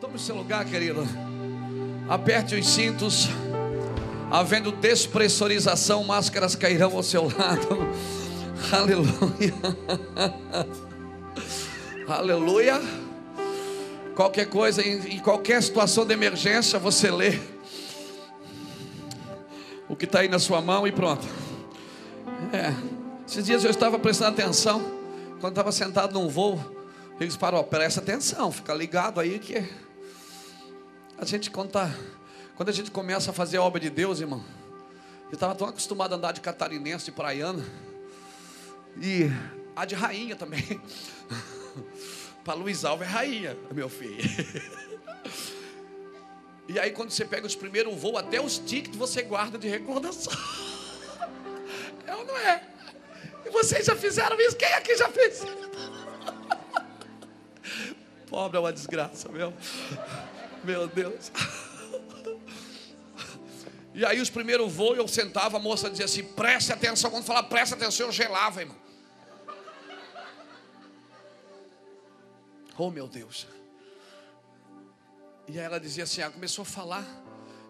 [0.00, 1.02] Tome o seu lugar, querido.
[2.08, 3.26] Aperte os cintos.
[4.30, 7.66] Havendo despressurização, máscaras cairão ao seu lado.
[8.70, 9.54] Aleluia.
[12.06, 12.80] Aleluia.
[14.14, 17.40] Qualquer coisa, em, qualquer situação de emergência, você lê
[19.88, 21.26] o que está aí na sua mão e pronto.
[22.52, 22.72] É.
[23.26, 24.80] Esses dias eu estava prestando atenção,
[25.40, 26.60] quando estava sentado num voo,
[27.18, 29.87] eles pararam, presta atenção, fica ligado aí que
[31.18, 31.92] a gente conta,
[32.56, 34.44] quando a gente começa a fazer a obra de Deus, irmão,
[35.26, 37.64] eu estava tão acostumado a andar de catarinense, de praiana,
[38.96, 39.24] e
[39.74, 40.80] a de rainha também.
[42.44, 44.16] Para Luiz Alves é rainha, meu filho.
[46.70, 50.32] E aí quando você pega os primeiros voos, até os tickets você guarda de recordação.
[52.06, 52.62] É ou não é?
[53.46, 54.54] E vocês já fizeram isso?
[54.54, 55.46] Quem aqui já fez?
[58.28, 59.52] Pobre é uma desgraça, meu.
[60.64, 61.30] Meu Deus.
[63.94, 67.10] E aí os primeiros voos eu sentava, a moça dizia assim, preste atenção.
[67.10, 68.76] Quando falava preste atenção, eu gelava, irmão.
[72.76, 73.46] Oh meu Deus.
[75.48, 77.04] E aí ela dizia assim, ela começou a falar.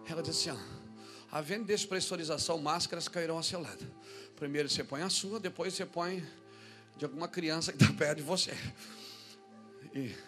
[0.07, 3.91] Ela disse assim, ó, havendo despressurização, máscaras cairão a seu lado.
[4.37, 6.27] Primeiro você põe a sua, depois você põe
[6.97, 8.55] de alguma criança que está perto de você.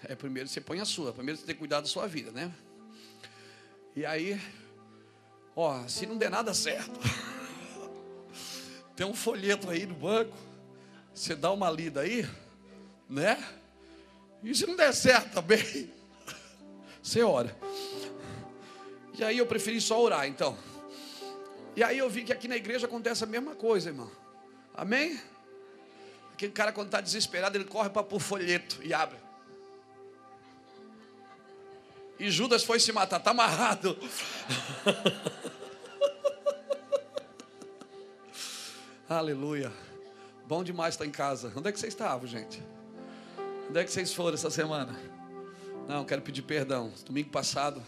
[0.09, 2.53] É primeiro você põe a sua, primeiro você tem que cuidar da sua vida, né?
[3.95, 4.41] E aí,
[5.55, 6.99] ó, se não der nada certo,
[8.97, 10.37] tem um folheto aí no banco,
[11.13, 12.29] você dá uma lida aí,
[13.09, 13.37] né?
[14.43, 15.93] E se não der certo também,
[17.03, 17.57] você ora.
[19.19, 20.57] E aí eu preferi só orar, então.
[21.77, 24.11] E aí eu vi que aqui na igreja acontece a mesma coisa, irmão.
[24.75, 25.21] Amém?
[26.33, 29.19] Aquele cara quando está desesperado, ele corre para pôr folheto e abre.
[32.21, 33.97] E Judas foi se matar, está amarrado.
[39.09, 39.73] Aleluia.
[40.47, 41.51] Bom demais estar em casa.
[41.57, 42.63] Onde é que vocês estavam, gente?
[43.71, 44.95] Onde é que vocês foram essa semana?
[45.89, 46.93] Não, quero pedir perdão.
[47.07, 47.83] Domingo passado,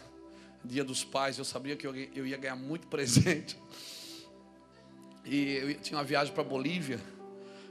[0.65, 3.55] dia dos pais, eu sabia que eu ia ganhar muito presente.
[5.23, 6.99] E eu tinha uma viagem para Bolívia,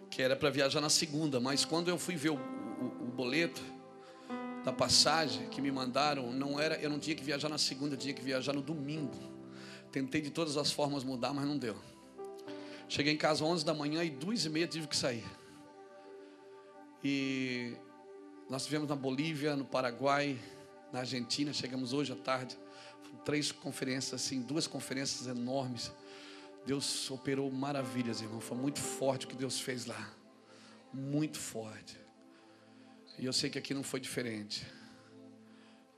[0.08, 3.60] que era para viajar na segunda, mas quando eu fui ver o, o, o boleto,
[4.64, 7.98] da passagem que me mandaram, não era, eu não tinha que viajar na segunda, eu
[7.98, 9.16] tinha que viajar no domingo.
[9.90, 11.76] Tentei de todas as formas mudar, mas não deu.
[12.88, 15.24] Cheguei em casa às 11 da manhã e duas e meia tive que sair.
[17.02, 17.74] E
[18.48, 20.38] nós estivemos na Bolívia, no Paraguai,
[20.92, 21.52] na Argentina.
[21.52, 22.56] Chegamos hoje à tarde.
[23.24, 25.92] Três conferências assim, duas conferências enormes.
[26.64, 28.40] Deus operou maravilhas, irmão.
[28.40, 30.10] Foi muito forte o que Deus fez lá.
[30.92, 31.98] Muito forte.
[33.18, 34.66] E eu sei que aqui não foi diferente.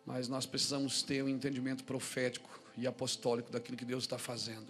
[0.04, 4.66] Mas nós precisamos ter um entendimento profético e apostólico daquilo que Deus está fazendo.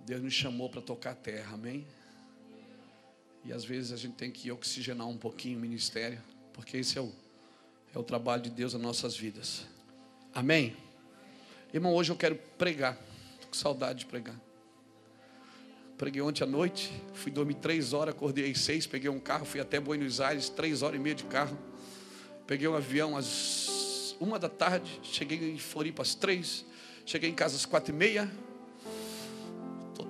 [0.00, 1.86] Deus nos chamou para tocar a terra, amém?
[3.44, 6.20] E às vezes a gente tem que oxigenar um pouquinho o ministério,
[6.52, 7.12] porque esse é o,
[7.94, 9.66] é o trabalho de Deus nas nossas vidas.
[10.34, 10.76] Amém?
[11.72, 12.98] Irmão, hoje eu quero pregar.
[13.34, 14.47] Estou com saudade de pregar.
[15.98, 19.60] Preguei ontem à noite, fui dormir três horas, acordei às seis, peguei um carro, fui
[19.60, 21.58] até Buenos Aires, três horas e meia de carro.
[22.46, 26.64] Peguei um avião às uma da tarde, cheguei em Floripa às três,
[27.04, 28.30] cheguei em casa às quatro e meia.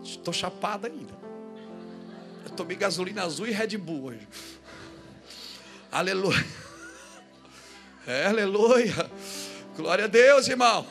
[0.04, 1.14] Estou chapado ainda.
[2.44, 4.28] Eu tomei gasolina azul e Red Bull hoje.
[5.90, 6.46] Aleluia.
[8.06, 9.10] É, aleluia.
[9.74, 10.86] Glória a Deus, irmão.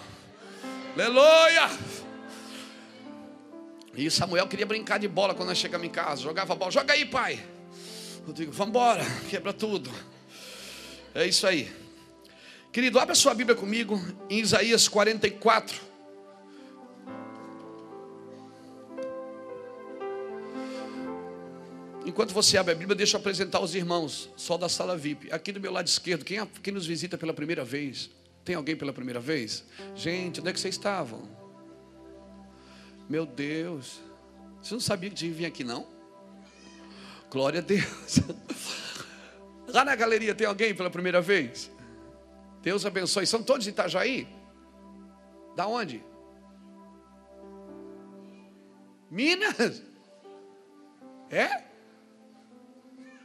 [0.95, 1.69] Aleluia.
[3.97, 6.21] E Samuel queria brincar de bola quando nós chegamos em casa.
[6.21, 6.69] Jogava bola.
[6.69, 7.43] Joga aí, pai.
[8.27, 9.03] Eu digo, vamos embora.
[9.27, 9.91] Quebra tudo.
[11.15, 11.71] É isso aí.
[12.71, 13.99] Querido, abra sua Bíblia comigo
[14.29, 15.81] em Isaías 44.
[22.05, 25.31] Enquanto você abre a Bíblia, deixa eu apresentar os irmãos, só da sala VIP.
[25.31, 28.11] Aqui do meu lado esquerdo, quem, quem nos visita pela primeira vez?
[28.45, 29.63] Tem alguém pela primeira vez?
[29.95, 31.46] Gente, onde é que vocês estavam?
[33.09, 34.01] Meu Deus.
[34.61, 35.87] Você não sabia que tinha que vir aqui, não?
[37.29, 38.19] Glória a Deus.
[39.67, 41.71] Lá na galeria tem alguém pela primeira vez?
[42.61, 43.25] Deus abençoe.
[43.25, 44.27] São todos de Itajaí?
[45.55, 46.03] Da onde?
[49.09, 49.81] Minas?
[51.29, 51.63] É?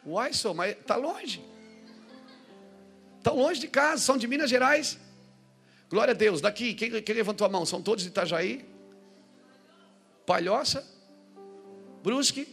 [0.04, 1.44] Uai, só, mas está longe.
[3.18, 4.98] Estão longe de casa, são de Minas Gerais.
[5.88, 6.40] Glória a Deus.
[6.40, 7.64] Daqui, quem, quem levantou a mão?
[7.64, 8.71] São todos de Itajaí?
[10.26, 10.86] Palhoça,
[12.02, 12.46] Brusque,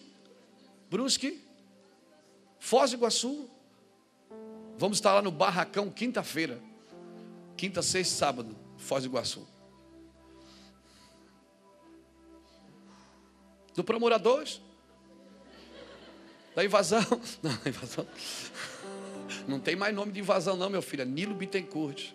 [0.90, 1.44] Brusque,
[2.60, 3.50] Foz do Iguaçu.
[4.78, 6.62] Vamos estar lá no Barracão quinta-feira.
[7.56, 9.48] Quinta, sexta sábado, Foz do Iguaçu.
[13.76, 14.46] Do Promorador,
[16.56, 17.02] da invasão.
[17.42, 18.08] Não, invasão.
[19.48, 21.04] Não tem mais nome de invasão, não, meu filho.
[21.04, 22.12] É Nilo Bittencourt.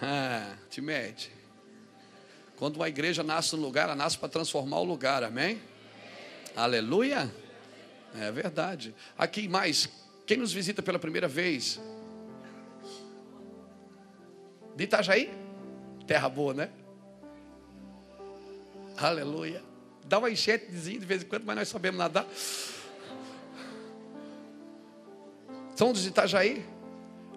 [0.00, 1.39] Ah, te mete.
[2.60, 5.62] Quando uma igreja nasce no lugar, ela nasce para transformar o lugar, amém?
[6.54, 7.34] Aleluia.
[8.14, 8.94] É verdade.
[9.16, 9.88] Aqui mais,
[10.26, 11.80] quem nos visita pela primeira vez?
[14.76, 15.32] De Itajaí?
[16.06, 16.68] Terra boa, né?
[18.98, 19.62] Aleluia.
[20.04, 22.26] Dá uma enchetezinha de vez em quando, mas nós sabemos nadar.
[25.74, 26.62] São dos Itajaí?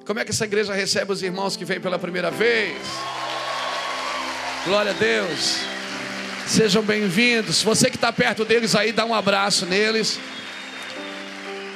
[0.05, 2.75] Como é que essa igreja recebe os irmãos que vêm pela primeira vez?
[4.65, 5.57] Glória a Deus.
[6.47, 7.61] Sejam bem-vindos.
[7.61, 10.17] Você que está perto deles aí, dá um abraço neles.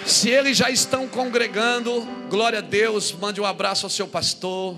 [0.05, 4.77] Se eles já estão congregando, glória a Deus, mande um abraço ao seu pastor,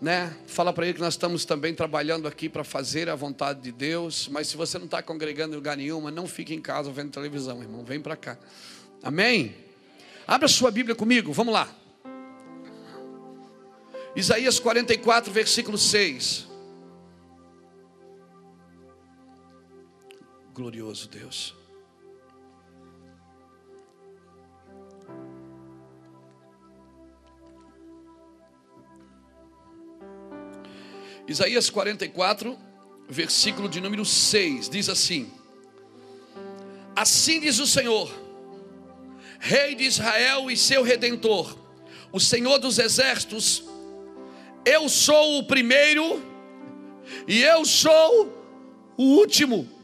[0.00, 0.34] né?
[0.46, 4.26] Fala para ele que nós estamos também trabalhando aqui para fazer a vontade de Deus.
[4.32, 7.60] Mas se você não está congregando em lugar nenhum, não fique em casa vendo televisão,
[7.60, 7.84] irmão.
[7.84, 8.38] Vem para cá.
[9.02, 9.54] Amém?
[10.26, 11.68] Abra sua Bíblia comigo, vamos lá.
[14.16, 16.47] Isaías 44, versículo 6.
[20.58, 21.54] Glorioso Deus.
[31.28, 32.58] Isaías 44,
[33.08, 35.30] versículo de número 6, diz assim:
[36.96, 38.12] Assim diz o Senhor
[39.38, 41.56] Rei de Israel e seu redentor,
[42.10, 43.62] o Senhor dos exércitos,
[44.64, 46.20] eu sou o primeiro
[47.28, 48.36] e eu sou
[48.96, 49.77] o último,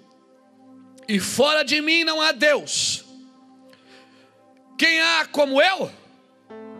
[1.08, 3.04] e fora de mim não há Deus.
[4.76, 5.90] Quem há como eu?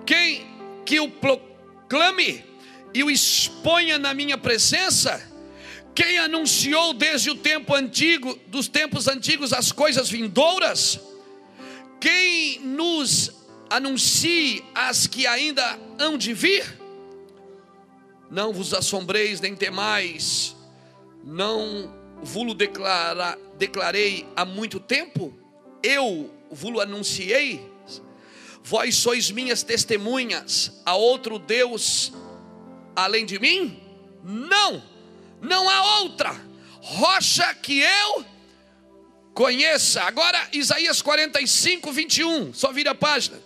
[0.05, 0.47] Quem
[0.85, 2.44] que o proclame
[2.93, 5.32] e o exponha na minha presença?
[5.94, 11.00] Quem anunciou desde o tempo antigo, dos tempos antigos, as coisas vindouras?
[12.05, 13.32] quem nos
[13.71, 16.79] anuncie as que ainda hão de vir?
[18.31, 20.55] Não vos assombreis nem temais,
[21.25, 21.91] não
[22.22, 25.32] vulo declara, declarei há muito tempo?
[25.82, 27.72] Eu vulo anunciei?
[28.62, 32.12] Vós sois minhas testemunhas, a outro Deus
[32.96, 33.82] além de mim?
[34.22, 34.82] Não,
[35.43, 36.34] não há outra
[36.81, 38.25] rocha que eu
[39.34, 40.02] Conheça.
[40.02, 42.55] Agora, Isaías 45, 21.
[42.55, 43.43] Só vira a página.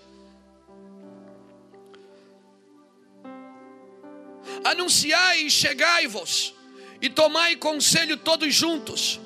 [4.63, 6.55] Anunciai e chegai-vos,
[7.01, 9.21] e tomai conselho todos juntos.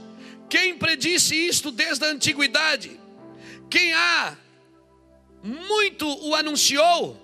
[0.48, 3.00] Quem predisse isto desde a antiguidade?
[3.70, 4.36] Quem há
[5.42, 7.19] muito o anunciou?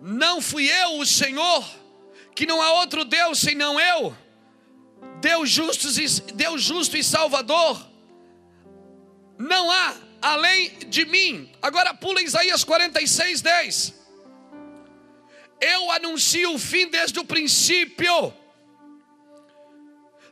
[0.00, 1.64] Não fui eu, o Senhor,
[2.34, 4.16] que não há outro Deus senão eu
[5.20, 5.88] Deus justo,
[6.34, 7.84] Deus justo e Salvador,
[9.38, 11.50] não há além de mim.
[11.60, 13.94] Agora pula Isaías 46, 10.
[15.60, 18.32] Eu anuncio o fim desde o princípio,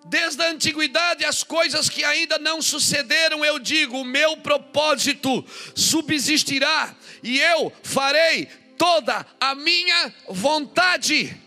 [0.04, 6.94] desde a antiguidade, as coisas que ainda não sucederam, eu digo: o meu propósito subsistirá,
[7.22, 8.46] e eu farei
[8.76, 11.40] toda a minha vontade.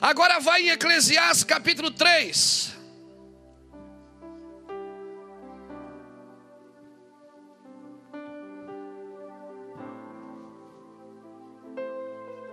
[0.00, 2.74] Agora vai em Eclesiastes capítulo 3.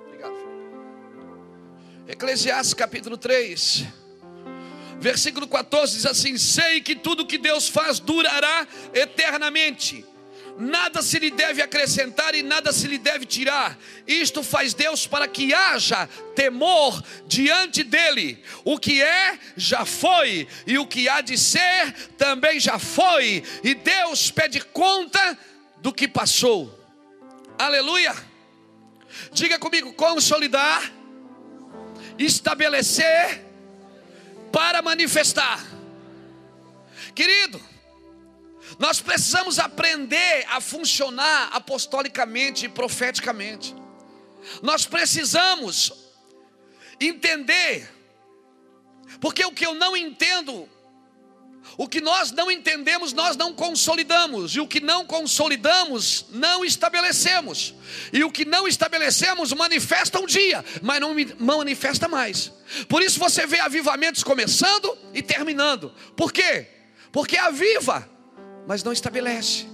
[0.06, 0.36] Obrigado.
[2.08, 4.03] Eclesiastes capítulo 3.
[5.00, 10.06] Versículo 14 diz assim: Sei que tudo que Deus faz durará eternamente
[10.58, 13.78] nada se lhe deve acrescentar e nada se lhe deve tirar.
[14.08, 18.44] Isto faz Deus para que haja temor diante dele.
[18.64, 23.74] O que é, já foi, e o que há de ser, também já foi, e
[23.74, 25.38] Deus pede conta
[25.78, 26.80] do que passou.
[27.58, 28.16] Aleluia.
[29.32, 30.92] Diga comigo: consolidar,
[32.18, 33.53] estabelecer,
[34.54, 35.60] para manifestar.
[37.16, 37.60] Querido,
[38.78, 43.76] nós precisamos aprender a funcionar apostolicamente e profeticamente.
[44.62, 45.92] Nós precisamos
[47.00, 47.90] entender,
[49.20, 50.70] porque o que eu não entendo,
[51.78, 57.74] o que nós não entendemos, nós não consolidamos, e o que não consolidamos, não estabelecemos,
[58.12, 62.52] e o que não estabelecemos manifesta um dia, mas não manifesta mais.
[62.88, 65.94] Por isso você vê avivamentos começando e terminando.
[66.16, 66.68] Por quê?
[67.12, 68.10] Porque aviva
[68.66, 69.66] mas não estabelece,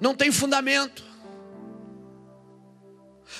[0.00, 1.06] não tem fundamento.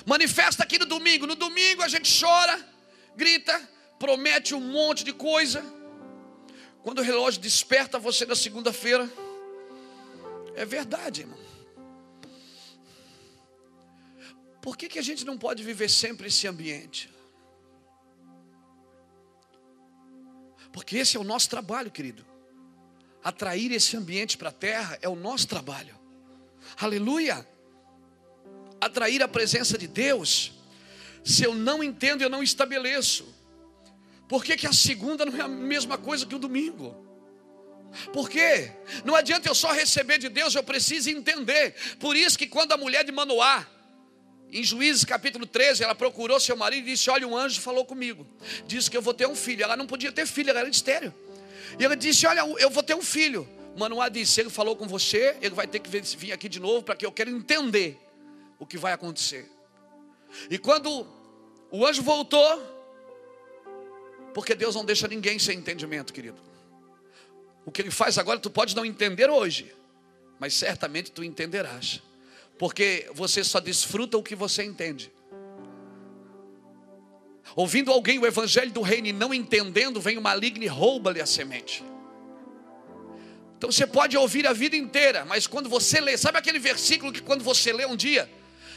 [0.07, 1.27] Manifesta aqui no domingo.
[1.27, 2.59] No domingo a gente chora,
[3.17, 3.61] grita,
[3.99, 5.65] promete um monte de coisa.
[6.83, 9.11] Quando o relógio desperta você na segunda-feira,
[10.55, 11.39] é verdade, irmão.
[14.61, 17.11] Por que, que a gente não pode viver sempre esse ambiente?
[20.73, 22.25] Porque esse é o nosso trabalho, querido.
[23.23, 25.99] Atrair esse ambiente para a terra é o nosso trabalho.
[26.77, 27.47] Aleluia!
[28.81, 30.53] Atrair a presença de Deus.
[31.25, 33.35] Se eu não entendo, eu não estabeleço.
[34.29, 36.95] Por que, que a segunda não é a mesma coisa que o domingo?
[38.13, 38.71] Por quê?
[39.05, 41.75] Não adianta eu só receber de Deus, eu preciso entender.
[41.99, 43.67] Por isso que quando a mulher de Manoá,
[44.53, 48.27] em Juízes capítulo 13, ela procurou seu marido e disse: Olha, um anjo falou comigo,
[48.67, 49.63] disse que eu vou ter um filho.
[49.63, 51.15] Ela não podia ter filho, ela era estéreo.
[51.79, 53.49] E ela disse: Olha, eu vou ter um filho.
[53.77, 56.97] Manoá disse: Ele falou com você, ele vai ter que vir aqui de novo para
[56.97, 57.99] que eu quero entender
[58.59, 59.51] o que vai acontecer.
[60.51, 61.07] E quando
[61.71, 62.78] o anjo voltou,
[64.35, 66.41] porque Deus não deixa ninguém sem entendimento, querido.
[67.65, 69.73] O que ele faz agora, tu pode não entender hoje,
[70.39, 72.03] mas certamente tu entenderás.
[72.59, 75.13] Porque você só desfruta o que você entende.
[77.55, 81.27] Ouvindo alguém o evangelho do reino e não entendendo, vem o maligno e rouba-lhe a
[81.27, 81.85] semente.
[83.57, 87.21] Então você pode ouvir a vida inteira, mas quando você lê, sabe aquele versículo que
[87.21, 88.31] quando você lê um dia,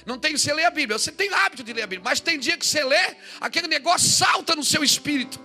[0.06, 2.40] não tem você lê a Bíblia, você tem hábito de ler a Bíblia, mas tem
[2.40, 5.40] dia que você lê, aquele negócio salta no seu espírito.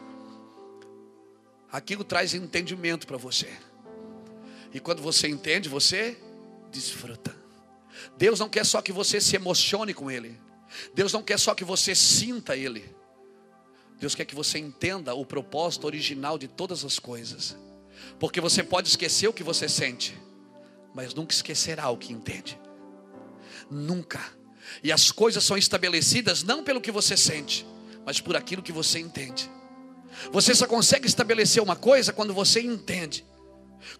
[1.71, 3.49] Aquilo traz entendimento para você.
[4.73, 6.19] E quando você entende, você
[6.71, 7.35] desfruta.
[8.17, 10.39] Deus não quer só que você se emocione com Ele.
[10.95, 12.95] Deus não quer só que você sinta Ele.
[13.99, 17.57] Deus quer que você entenda o propósito original de todas as coisas.
[18.21, 20.17] Porque você pode esquecer o que você sente,
[20.95, 22.59] mas nunca esquecerá o que entende.
[23.71, 24.36] Nunca.
[24.83, 27.66] E as coisas são estabelecidas não pelo que você sente,
[28.04, 29.50] mas por aquilo que você entende.
[30.33, 33.25] Você só consegue estabelecer uma coisa quando você entende.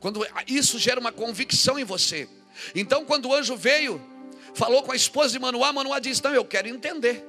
[0.01, 2.29] Quando isso gera uma convicção em você.
[2.75, 4.01] Então, quando o anjo veio,
[4.55, 7.25] falou com a esposa de Manoá, Manoá disse: Não, eu quero entender.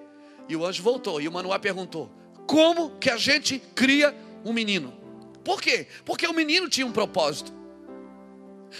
[0.47, 1.21] E o anjo voltou.
[1.21, 2.09] E o Manoá perguntou:
[2.47, 4.93] Como que a gente cria um menino?
[5.43, 5.87] Por quê?
[6.05, 7.53] Porque o menino tinha um propósito.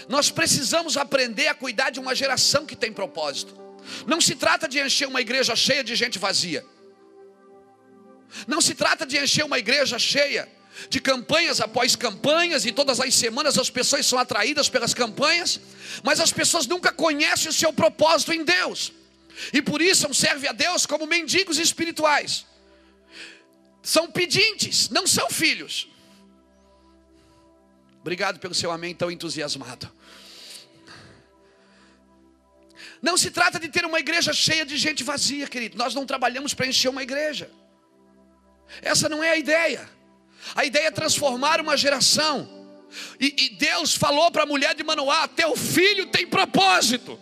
[0.08, 3.67] Nós precisamos aprender a cuidar de uma geração que tem propósito.
[4.06, 6.64] Não se trata de encher uma igreja cheia de gente vazia.
[8.46, 10.48] Não se trata de encher uma igreja cheia
[10.88, 15.60] de campanhas após campanhas, e todas as semanas as pessoas são atraídas pelas campanhas,
[16.04, 18.92] mas as pessoas nunca conhecem o seu propósito em Deus,
[19.52, 22.46] e por isso servem a Deus como mendigos espirituais,
[23.82, 25.88] são pedintes, não são filhos.
[28.00, 29.90] Obrigado pelo seu amém tão entusiasmado.
[33.00, 35.78] Não se trata de ter uma igreja cheia de gente vazia, querido.
[35.78, 37.50] Nós não trabalhamos para encher uma igreja.
[38.82, 39.88] Essa não é a ideia.
[40.54, 42.48] A ideia é transformar uma geração.
[43.20, 47.18] E, e Deus falou para a mulher de Manoá: Teu filho tem propósito.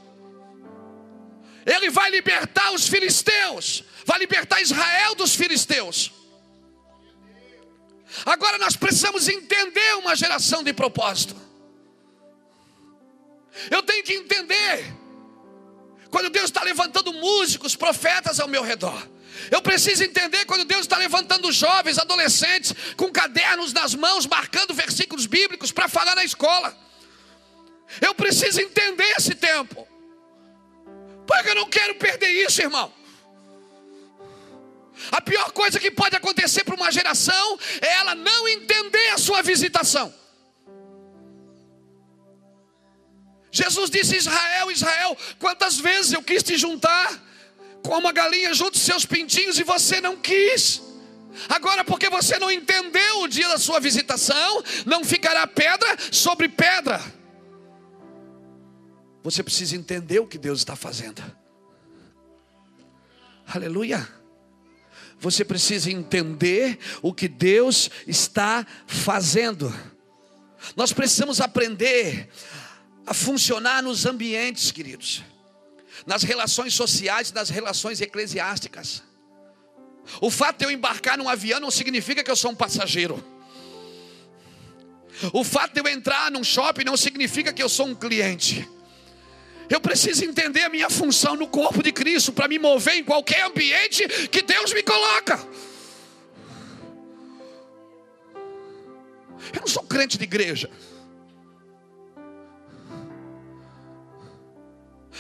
[1.65, 6.13] Ele vai libertar os filisteus, vai libertar Israel dos filisteus.
[8.25, 11.37] Agora nós precisamos entender uma geração de propósito.
[13.71, 14.95] Eu tenho que entender
[16.11, 19.09] quando Deus está levantando músicos, profetas ao meu redor.
[19.51, 25.27] Eu preciso entender quando Deus está levantando jovens, adolescentes, com cadernos nas mãos, marcando versículos
[25.27, 26.77] bíblicos para falar na escola.
[28.01, 29.87] Eu preciso entender esse tempo,
[31.27, 32.93] porque eu não quero perder isso, irmão.
[35.13, 39.43] A pior coisa que pode acontecer para uma geração é ela não entender a sua
[39.43, 40.13] visitação.
[43.57, 47.09] Jesus disse: Israel, Israel, quantas vezes eu quis te juntar
[47.83, 50.83] como a galinha junto seus pintinhos e você não quis.
[51.49, 57.01] Agora, porque você não entendeu o dia da sua visitação, não ficará pedra sobre pedra.
[59.23, 61.23] Você precisa entender o que Deus está fazendo.
[63.47, 64.07] Aleluia.
[65.19, 69.75] Você precisa entender o que Deus está fazendo.
[70.75, 72.29] Nós precisamos aprender
[73.07, 75.23] a funcionar nos ambientes, queridos
[76.05, 79.03] nas relações sociais, nas relações eclesiásticas.
[80.21, 83.25] O fato de eu embarcar num avião não significa que eu sou um passageiro.
[85.33, 88.69] O fato de eu entrar num shopping não significa que eu sou um cliente.
[89.69, 93.45] Eu preciso entender a minha função no corpo de Cristo para me mover em qualquer
[93.45, 95.37] ambiente que Deus me coloca.
[99.53, 100.71] Eu não sou crente de igreja.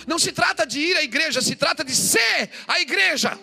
[0.07, 3.39] Não se trata de ir à igreja, se trata de ser a igreja.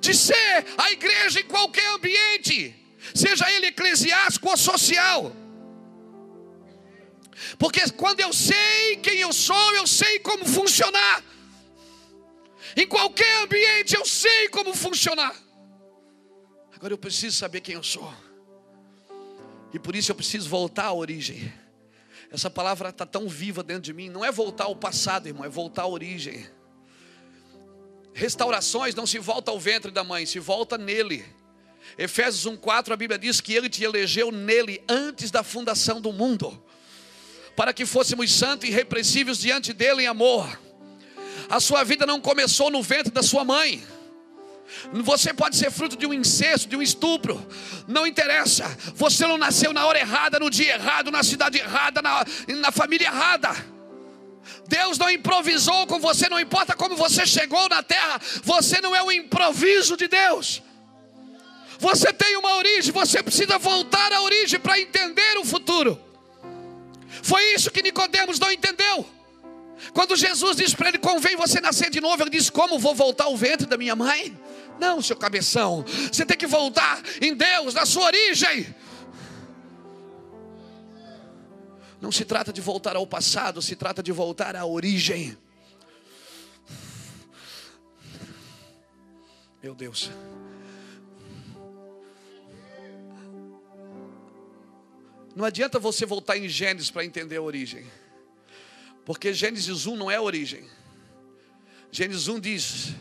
[0.00, 2.74] De ser a igreja em qualquer ambiente,
[3.14, 5.32] seja ele eclesiástico ou social.
[7.58, 11.22] Porque quando eu sei quem eu sou, eu sei como funcionar.
[12.76, 15.34] Em qualquer ambiente eu sei como funcionar.
[16.74, 18.12] Agora eu preciso saber quem eu sou.
[19.72, 21.52] E por isso eu preciso voltar à origem.
[22.30, 24.08] Essa palavra está tão viva dentro de mim.
[24.08, 26.46] Não é voltar ao passado, irmão, é voltar à origem.
[28.12, 31.24] Restaurações não se volta ao ventre da mãe, se volta nele.
[31.96, 36.62] Efésios 1,4 a Bíblia diz que ele te elegeu nele antes da fundação do mundo,
[37.56, 40.60] para que fôssemos santos e irrepreensíveis diante dele em amor.
[41.48, 43.82] A sua vida não começou no ventre da sua mãe.
[44.92, 47.44] Você pode ser fruto de um incesto, de um estupro,
[47.86, 48.64] não interessa.
[48.94, 52.24] Você não nasceu na hora errada, no dia errado, na cidade errada, na,
[52.56, 53.50] na família errada.
[54.66, 59.02] Deus não improvisou com você, não importa como você chegou na terra, você não é
[59.02, 60.62] um improviso de Deus.
[61.78, 65.98] Você tem uma origem, você precisa voltar à origem para entender o futuro.
[67.22, 69.06] Foi isso que Nicodemos não entendeu.
[69.92, 73.24] Quando Jesus disse para ele: Convém você nascer de novo, ele disse: Como vou voltar
[73.24, 74.36] ao ventre da minha mãe?
[74.78, 78.74] Não, seu cabeção, você tem que voltar em Deus, na sua origem.
[82.00, 85.36] Não se trata de voltar ao passado, se trata de voltar à origem.
[89.62, 90.10] Meu Deus.
[95.34, 97.86] Não adianta você voltar em Gênesis para entender a origem.
[99.04, 100.68] Porque Gênesis 1 não é a origem.
[101.90, 102.94] Gênesis 1 diz: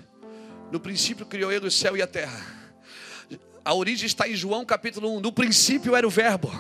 [0.72, 2.46] No princípio criou ele o céu e a terra.
[3.64, 5.20] A origem está em João capítulo 1.
[5.20, 6.52] No princípio era o Verbo.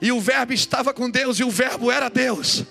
[0.00, 2.64] E o Verbo estava com Deus, e o Verbo era Deus.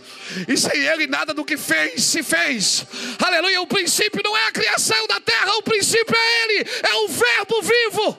[0.47, 2.85] E sem Ele nada do que fez se fez.
[3.19, 3.61] Aleluia.
[3.61, 7.61] O princípio não é a criação da terra, o princípio é Ele, é o Verbo
[7.61, 8.17] vivo.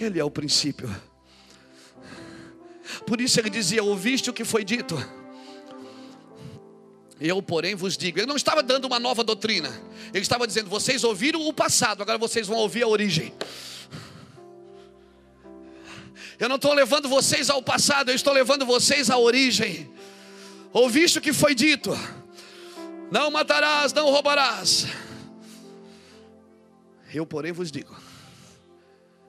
[0.00, 0.94] Ele é o princípio.
[3.06, 4.96] Por isso ele dizia: Ouviste o que foi dito?
[7.20, 8.18] Eu, porém, vos digo.
[8.18, 9.68] Ele não estava dando uma nova doutrina.
[10.12, 13.32] Ele estava dizendo: Vocês ouviram o passado, agora vocês vão ouvir a origem.
[16.38, 19.90] Eu não estou levando vocês ao passado, eu estou levando vocês à origem.
[20.72, 21.90] Ouviste o que foi dito?
[23.10, 24.86] Não matarás, não roubarás.
[27.12, 27.96] Eu, porém, vos digo: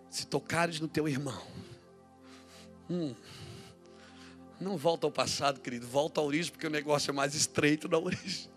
[0.10, 1.40] se tocares no teu irmão,
[2.90, 3.14] hum,
[4.60, 7.98] não volta ao passado, querido, volta à origem, porque o negócio é mais estreito na
[7.98, 8.50] origem.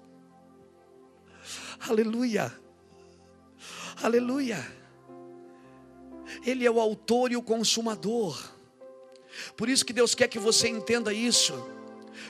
[1.81, 2.53] Aleluia,
[4.03, 4.79] aleluia.
[6.45, 8.43] Ele é o autor e o consumador.
[9.57, 11.55] Por isso que Deus quer que você entenda isso.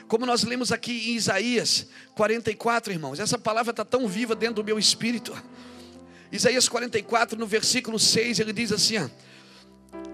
[0.07, 4.63] Como nós lemos aqui em Isaías 44, irmãos, essa palavra está tão viva dentro do
[4.63, 5.35] meu espírito.
[6.31, 9.09] Isaías 44, no versículo 6, ele diz assim: ó,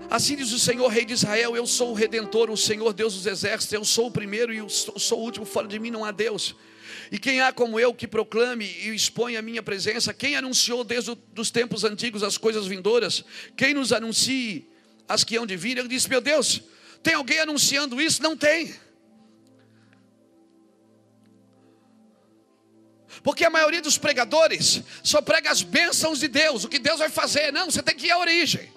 [0.09, 3.25] Assim diz o Senhor, Rei de Israel: Eu sou o Redentor, o Senhor Deus dos
[3.25, 6.11] exércitos, eu sou o primeiro e eu sou o último, fora de mim não há
[6.11, 6.55] Deus.
[7.11, 10.13] E quem há como eu que proclame e expõe a minha presença?
[10.13, 13.23] Quem anunciou desde os tempos antigos as coisas vindouras?
[13.55, 14.67] Quem nos anuncie
[15.07, 15.77] as que hão de vir?
[15.77, 16.61] Ele disse: Meu Deus,
[17.03, 18.21] tem alguém anunciando isso?
[18.21, 18.75] Não tem.
[23.23, 27.09] Porque a maioria dos pregadores só prega as bênçãos de Deus, o que Deus vai
[27.09, 27.51] fazer.
[27.51, 28.71] Não, você tem que ir à origem.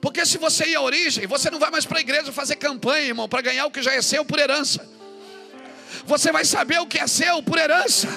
[0.00, 3.06] Porque se você ir à origem, você não vai mais para a igreja fazer campanha,
[3.06, 4.86] irmão, para ganhar o que já é seu por herança.
[6.04, 8.08] Você vai saber o que é seu por herança.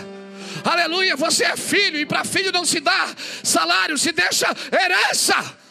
[0.64, 3.10] Aleluia, você é filho e para filho não se dá
[3.44, 5.62] salário, se deixa herança.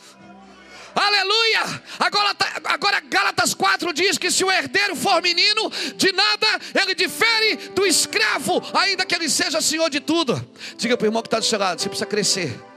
[0.94, 1.82] Aleluia!
[1.98, 6.94] Agora, tá, agora Gálatas 4 diz que se o herdeiro for menino, de nada ele
[6.94, 10.34] difere do escravo, ainda que ele seja senhor de tudo.
[10.76, 12.69] Diga para o irmão que está do seu lado: você precisa crescer.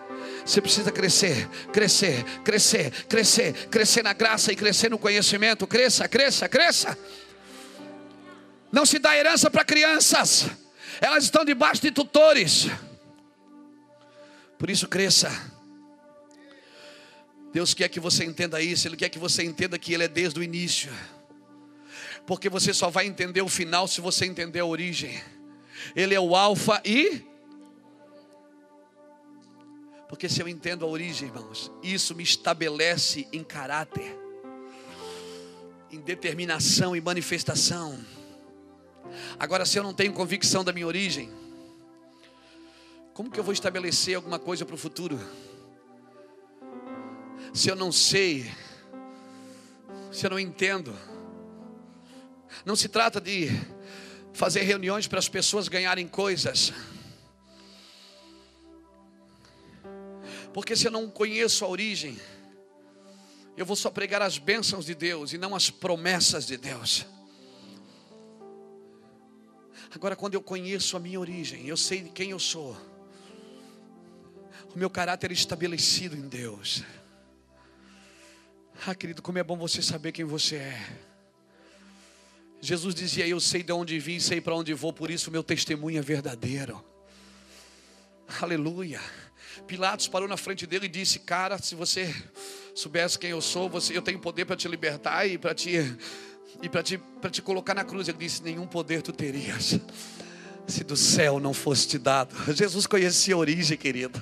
[0.45, 5.65] Você precisa crescer, crescer, crescer, crescer, crescer na graça e crescer no conhecimento.
[5.65, 6.97] Cresça, cresça, cresça.
[8.71, 10.47] Não se dá herança para crianças,
[10.99, 12.67] elas estão debaixo de tutores.
[14.58, 15.32] Por isso, cresça.
[17.53, 20.39] Deus quer que você entenda isso, Ele quer que você entenda que Ele é desde
[20.39, 20.91] o início,
[22.25, 25.21] porque você só vai entender o final se você entender a origem.
[25.95, 27.21] Ele é o Alfa e
[30.13, 34.15] porque se eu entendo a origem, irmãos, isso me estabelece em caráter,
[35.89, 37.99] em determinação e manifestação.
[39.39, 41.32] Agora, se eu não tenho convicção da minha origem,
[43.12, 45.19] como que eu vou estabelecer alguma coisa para o futuro?
[47.52, 48.52] Se eu não sei,
[50.12, 50.95] se eu não entendo,
[52.63, 53.49] Não se trata de
[54.32, 56.71] fazer reuniões para as pessoas ganharem coisas.
[60.54, 62.20] Porque se eu não conheço a origem,
[63.58, 67.06] eu vou só pregar as bênçãos de Deus e não as promessas de Deus.
[69.94, 72.76] Agora, quando eu conheço a minha origem, eu sei quem eu sou,
[74.74, 76.84] o meu caráter é estabelecido em Deus.
[78.88, 80.98] Ah, querido, como é bom você saber quem você é.
[82.60, 86.00] Jesus dizia: Eu sei de onde vim, sei para onde vou, por isso meu testemunho
[86.00, 86.84] é verdadeiro.
[88.42, 89.00] Aleluia.
[89.68, 92.13] Pilatos parou na frente dele e disse: Cara, se você
[92.76, 95.80] soubesse quem eu sou, você, eu tenho poder para te libertar e para te
[96.84, 97.00] te,
[97.32, 98.08] te colocar na cruz.
[98.08, 99.80] Ele disse: Nenhum poder tu terias
[100.68, 102.36] se do céu não fosse te dado.
[102.54, 104.22] Jesus conhecia a origem, querido.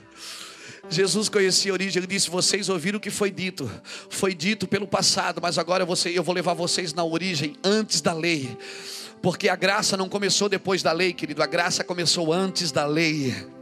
[0.89, 3.69] Jesus conhecia a origem, ele disse: Vocês ouviram o que foi dito,
[4.09, 8.57] foi dito pelo passado, mas agora eu vou levar vocês na origem, antes da lei,
[9.21, 13.60] porque a graça não começou depois da lei, querido, a graça começou antes da lei.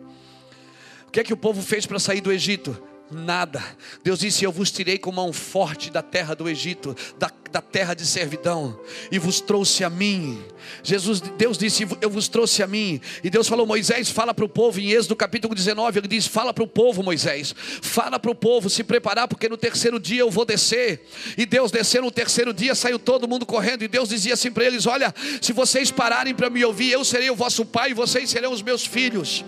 [1.10, 2.80] O que é que o povo fez para sair do Egito?
[3.10, 3.63] Nada.
[4.04, 7.95] Deus disse: Eu vos tirei com mão forte da terra do Egito, da, da terra
[7.95, 8.80] de servidão,
[9.12, 10.39] e vos trouxe a mim.
[10.84, 13.02] Jesus, Deus disse: Eu vos trouxe a mim.
[13.24, 16.54] E Deus falou: Moisés, fala para o povo, em Êxodo capítulo 19, ele diz: Fala
[16.54, 20.30] para o povo, Moisés, fala para o povo se preparar, porque no terceiro dia eu
[20.30, 21.04] vou descer.
[21.36, 23.82] E Deus desceu no terceiro dia, saiu todo mundo correndo.
[23.82, 27.32] E Deus dizia assim para eles: Olha, se vocês pararem para me ouvir, eu serei
[27.32, 29.43] o vosso pai, e vocês serão os meus filhos.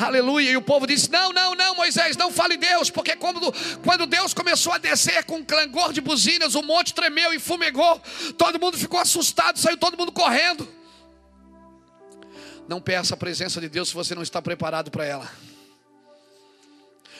[0.00, 0.50] Aleluia.
[0.50, 3.52] E o povo disse: Não, não, não, Moisés, não fale Deus, porque quando,
[3.84, 8.00] quando Deus começou a descer com um clangor de buzinas, o monte tremeu e fumegou,
[8.38, 10.66] todo mundo ficou assustado, saiu todo mundo correndo.
[12.66, 15.30] Não peça a presença de Deus se você não está preparado para ela.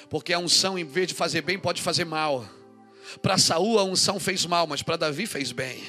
[0.08, 2.48] Porque a unção, em vez de fazer bem, pode fazer mal.
[3.20, 5.82] Para Saul a unção fez mal, mas para Davi fez bem.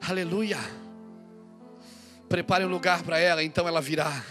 [0.00, 0.58] Aleluia.
[2.28, 4.24] Prepare um lugar para ela, então ela virá.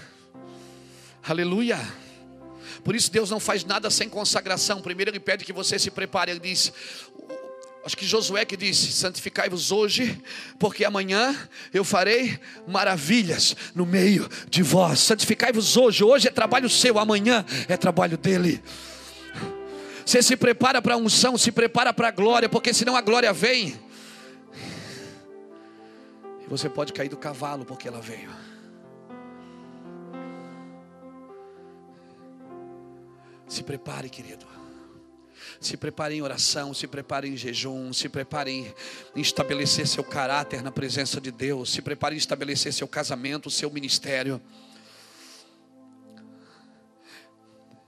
[1.23, 1.79] Aleluia.
[2.83, 4.81] Por isso Deus não faz nada sem consagração.
[4.81, 6.31] Primeiro ele pede que você se prepare.
[6.31, 6.71] Ele diz,
[7.85, 10.21] acho que Josué que disse: santificai-vos hoje,
[10.57, 11.35] porque amanhã
[11.73, 14.99] eu farei maravilhas no meio de vós.
[14.99, 16.03] Santificai-vos hoje.
[16.03, 18.61] Hoje é trabalho seu, amanhã é trabalho dele.
[20.05, 23.31] Você se prepara para a unção, se prepara para a glória, porque senão a glória
[23.31, 23.79] vem.
[26.43, 28.48] E você pode cair do cavalo porque ela veio.
[33.49, 34.45] Se prepare, querido.
[35.59, 38.73] Se prepare em oração, se prepare em jejum, se prepare em,
[39.19, 44.39] estabelecer seu caráter na presença de Deus, se prepare em estabelecer seu casamento, seu ministério.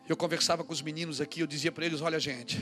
[0.10, 2.60] Eu conversava com os meninos aqui, eu dizia para eles: olha, gente,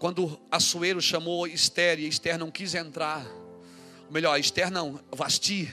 [0.00, 3.24] quando Assuero chamou Esther e Esther não quis entrar,
[4.10, 5.72] melhor, Esther não, Vasti,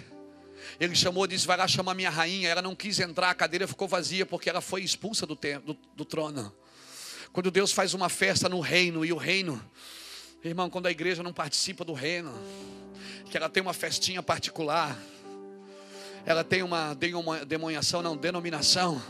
[0.79, 2.49] ele chamou, disse: Vai lá chamar minha rainha.
[2.49, 6.05] Ela não quis entrar, a cadeira ficou vazia porque ela foi expulsa do, do, do
[6.05, 6.53] trono.
[7.31, 9.63] Quando Deus faz uma festa no reino, e o reino,
[10.43, 12.31] irmão, quando a igreja não participa do reino,
[13.29, 14.95] que ela tem uma festinha particular,
[16.25, 16.93] ela tem uma
[17.45, 19.01] demoniação, não, denominação.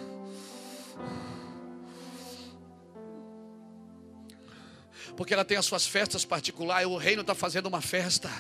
[5.16, 8.32] Porque ela tem as suas festas particulares, o reino está fazendo uma festa.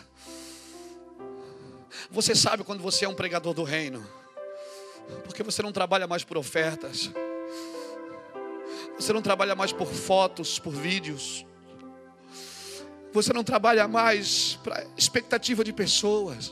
[2.09, 4.05] Você sabe quando você é um pregador do reino,
[5.23, 7.11] porque você não trabalha mais por ofertas,
[8.97, 11.45] você não trabalha mais por fotos, por vídeos,
[13.11, 16.51] você não trabalha mais para expectativa de pessoas.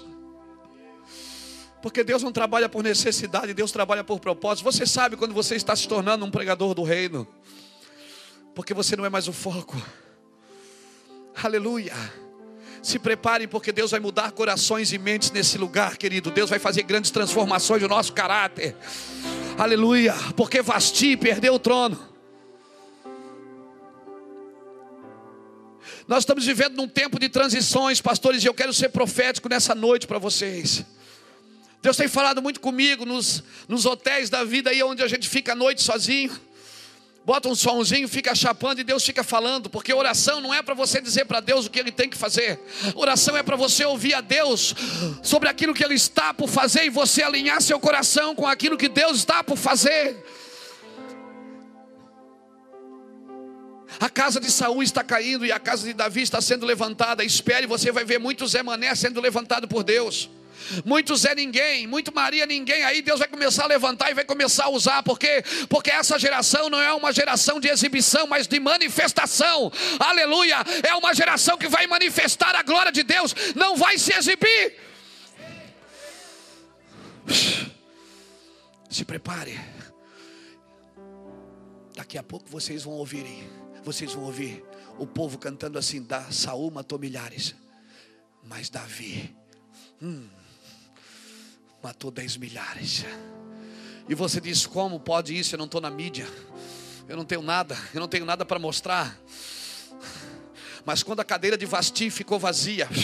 [1.82, 4.64] Porque Deus não trabalha por necessidade, Deus trabalha por propósito.
[4.64, 7.28] Você sabe quando você está se tornando um pregador do reino,
[8.54, 9.76] porque você não é mais o foco.
[11.44, 11.96] Aleluia.
[12.82, 16.32] Se preparem, porque Deus vai mudar corações e mentes nesse lugar, querido.
[16.32, 18.76] Deus vai fazer grandes transformações no nosso caráter.
[19.58, 20.14] Aleluia.
[20.36, 22.10] Porque Vasti perdeu o trono.
[26.08, 30.08] Nós estamos vivendo num tempo de transições, pastores, e eu quero ser profético nessa noite
[30.08, 30.84] para vocês.
[31.82, 35.54] Deus tem falado muito comigo nos, nos hotéis da vida aí, onde a gente fica
[35.54, 36.32] a noite sozinho
[37.26, 41.00] bota um somzinho, fica chapando e Deus fica falando, porque oração não é para você
[41.00, 42.60] dizer para Deus o que Ele tem que fazer,
[42.96, 44.74] oração é para você ouvir a Deus
[45.22, 48.90] sobre aquilo que Ele está por fazer e você alinhar seu coração com aquilo que
[48.90, 50.24] Deus está por fazer.
[54.00, 57.24] A casa de Saul está caindo e a casa de Davi está sendo levantada.
[57.24, 60.30] Espere, você vai ver muitos Zé Mané sendo levantado por Deus.
[60.86, 62.84] Muito Zé ninguém, muito Maria ninguém.
[62.84, 66.70] Aí Deus vai começar a levantar e vai começar a usar, porque porque essa geração
[66.70, 69.72] não é uma geração de exibição, mas de manifestação.
[70.00, 70.58] Aleluia!
[70.88, 74.76] É uma geração que vai manifestar a glória de Deus, não vai se exibir.
[78.90, 79.60] Se prepare.
[81.96, 83.48] Daqui a pouco vocês vão ouvirem,
[83.84, 84.64] vocês vão ouvir
[84.98, 87.56] o povo cantando assim: da Saul matou milhares,
[88.44, 89.36] mas Davi
[90.02, 90.28] hum,
[91.82, 93.06] matou dez milhares.
[94.10, 95.56] E você diz: como pode isso?
[95.56, 96.28] Eu não estou na mídia,
[97.08, 99.18] eu não tenho nada, eu não tenho nada para mostrar.
[100.84, 102.90] Mas quando a cadeira de Vasti ficou vazia,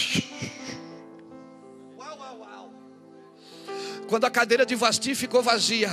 [4.10, 5.92] quando a cadeira de Vasti ficou vazia,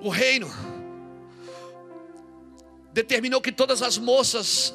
[0.00, 0.48] o reino
[2.94, 4.72] determinou que todas as moças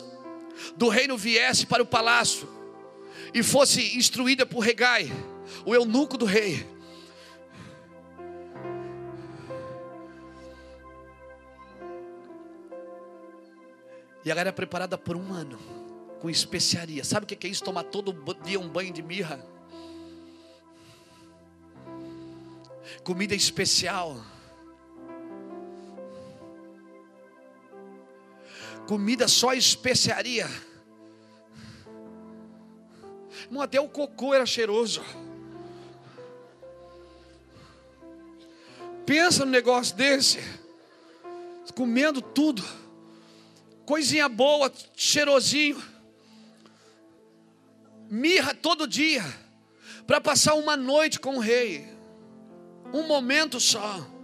[0.76, 2.48] do reino viessem para o palácio
[3.34, 5.10] e fosse instruída por Regai,
[5.66, 6.68] o eunuco do rei.
[14.26, 15.58] E ela era preparada por um ano,
[16.20, 17.06] com especiaria.
[17.06, 17.64] Sabe o que é isso?
[17.64, 19.44] Tomar todo dia um banho de mirra.
[23.02, 24.22] Comida especial.
[28.90, 30.50] Comida só especiaria.
[33.44, 35.04] Irmão, até o cocô era cheiroso.
[39.06, 40.40] Pensa no negócio desse,
[41.76, 42.66] comendo tudo,
[43.86, 45.80] coisinha boa, cheirosinho,
[48.10, 49.24] mirra todo dia,
[50.08, 51.88] para passar uma noite com o rei,
[52.92, 54.19] um momento só.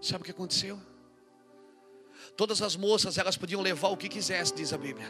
[0.00, 0.80] Sabe o que aconteceu?
[2.36, 5.08] Todas as moças, elas podiam levar o que quisesse, diz a Bíblia.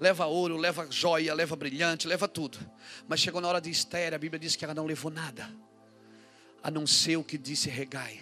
[0.00, 2.58] Leva ouro, leva joia, leva brilhante, leva tudo.
[3.06, 5.48] Mas chegou na hora de Esther, a Bíblia diz que ela não levou nada,
[6.62, 8.20] a não ser o que disse Regai.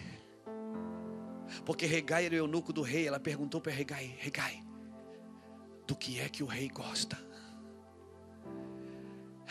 [1.64, 3.06] Porque Regai era o eunuco do rei.
[3.06, 4.62] Ela perguntou para Regai: Regai,
[5.86, 7.18] do que é que o rei gosta?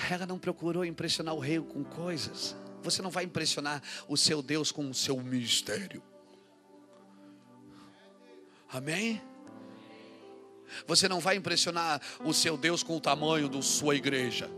[0.10, 2.56] Ela não procurou impressionar o rei com coisas.
[2.82, 6.04] Você não vai impressionar o seu Deus com o seu mistério.
[8.74, 9.22] Amém?
[10.88, 14.50] Você não vai impressionar o seu Deus com o tamanho da sua igreja.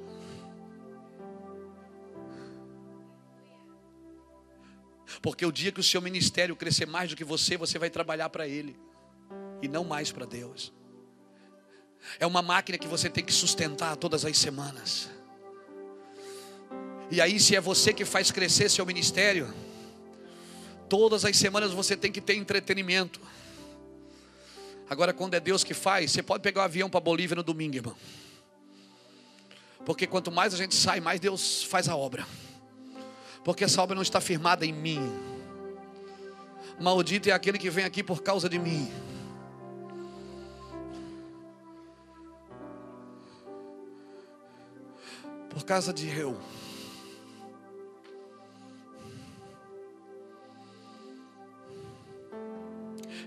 [5.22, 8.30] Porque o dia que o seu ministério crescer mais do que você, você vai trabalhar
[8.30, 8.78] para Ele
[9.62, 10.72] e não mais para Deus.
[12.18, 15.10] É uma máquina que você tem que sustentar todas as semanas.
[17.12, 19.54] E aí, se é você que faz crescer seu ministério,
[20.88, 23.20] todas as semanas você tem que ter entretenimento.
[24.90, 27.44] Agora, quando é Deus que faz, você pode pegar o um avião para Bolívia no
[27.44, 27.96] domingo, irmão.
[29.86, 32.26] Porque quanto mais a gente sai, mais Deus faz a obra.
[33.44, 35.00] Porque essa obra não está firmada em mim.
[36.80, 38.92] Maldito é aquele que vem aqui por causa de mim.
[45.50, 46.38] Por causa de eu.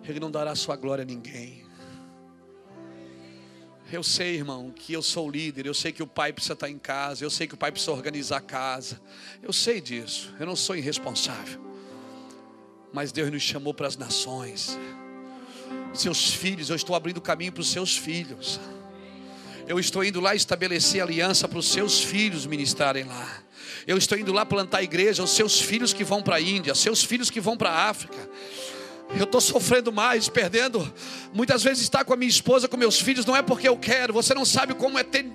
[0.08, 1.68] Ele não dará sua glória a ninguém.
[3.90, 6.78] Eu sei, irmão, que eu sou líder, eu sei que o pai precisa estar em
[6.78, 9.00] casa, eu sei que o pai precisa organizar a casa.
[9.42, 11.60] Eu sei disso, eu não sou irresponsável.
[12.92, 14.78] Mas Deus nos chamou para as nações.
[15.94, 18.60] Seus filhos, eu estou abrindo caminho para os seus filhos.
[19.66, 23.42] Eu estou indo lá estabelecer aliança para os seus filhos ministrarem lá.
[23.86, 27.02] Eu estou indo lá plantar igreja, os seus filhos que vão para a Índia, seus
[27.02, 28.30] filhos que vão para a África.
[29.16, 30.92] Eu estou sofrendo mais, perdendo.
[31.32, 34.12] Muitas vezes estar com a minha esposa, com meus filhos, não é porque eu quero.
[34.12, 35.26] Você não sabe como é ter,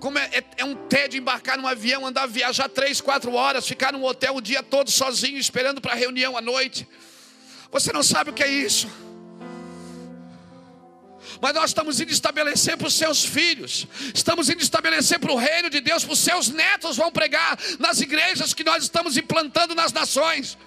[0.00, 3.92] como é, é, é um tédio embarcar num avião, andar, viajar três, quatro horas, ficar
[3.92, 6.88] num hotel o dia todo sozinho, esperando para a reunião à noite.
[7.70, 8.88] Você não sabe o que é isso.
[11.40, 15.70] Mas nós estamos indo estabelecer para os seus filhos, estamos indo estabelecer para o reino
[15.70, 19.92] de Deus, para os seus netos vão pregar nas igrejas que nós estamos implantando nas
[19.92, 20.58] nações.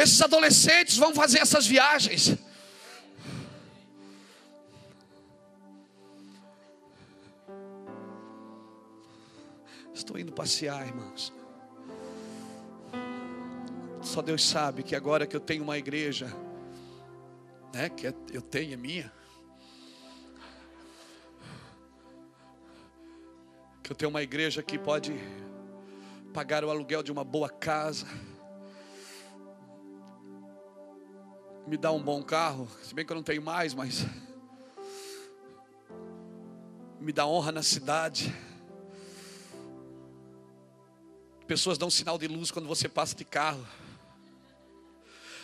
[0.00, 2.34] Esses adolescentes vão fazer essas viagens.
[9.92, 11.30] Estou indo passear, irmãos.
[14.00, 16.34] Só Deus sabe que agora que eu tenho uma igreja,
[17.74, 19.12] né, que é, eu tenho é minha,
[23.82, 25.12] que eu tenho uma igreja que pode
[26.32, 28.06] pagar o aluguel de uma boa casa,
[31.70, 34.04] me dar um bom carro, se bem que eu não tenho mais, mas
[36.98, 38.34] me dá honra na cidade.
[41.46, 43.64] Pessoas dão sinal de luz quando você passa de carro.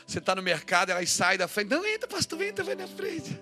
[0.05, 1.71] Você está no mercado, elas saem da frente.
[1.71, 3.41] Não, entra, pastor, entra, vai na frente.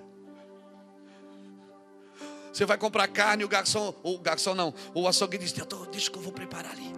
[2.53, 5.55] Você vai comprar carne, o garçom, o garçom não, o açougue diz:
[5.91, 6.93] Deixa que eu vou preparar ali.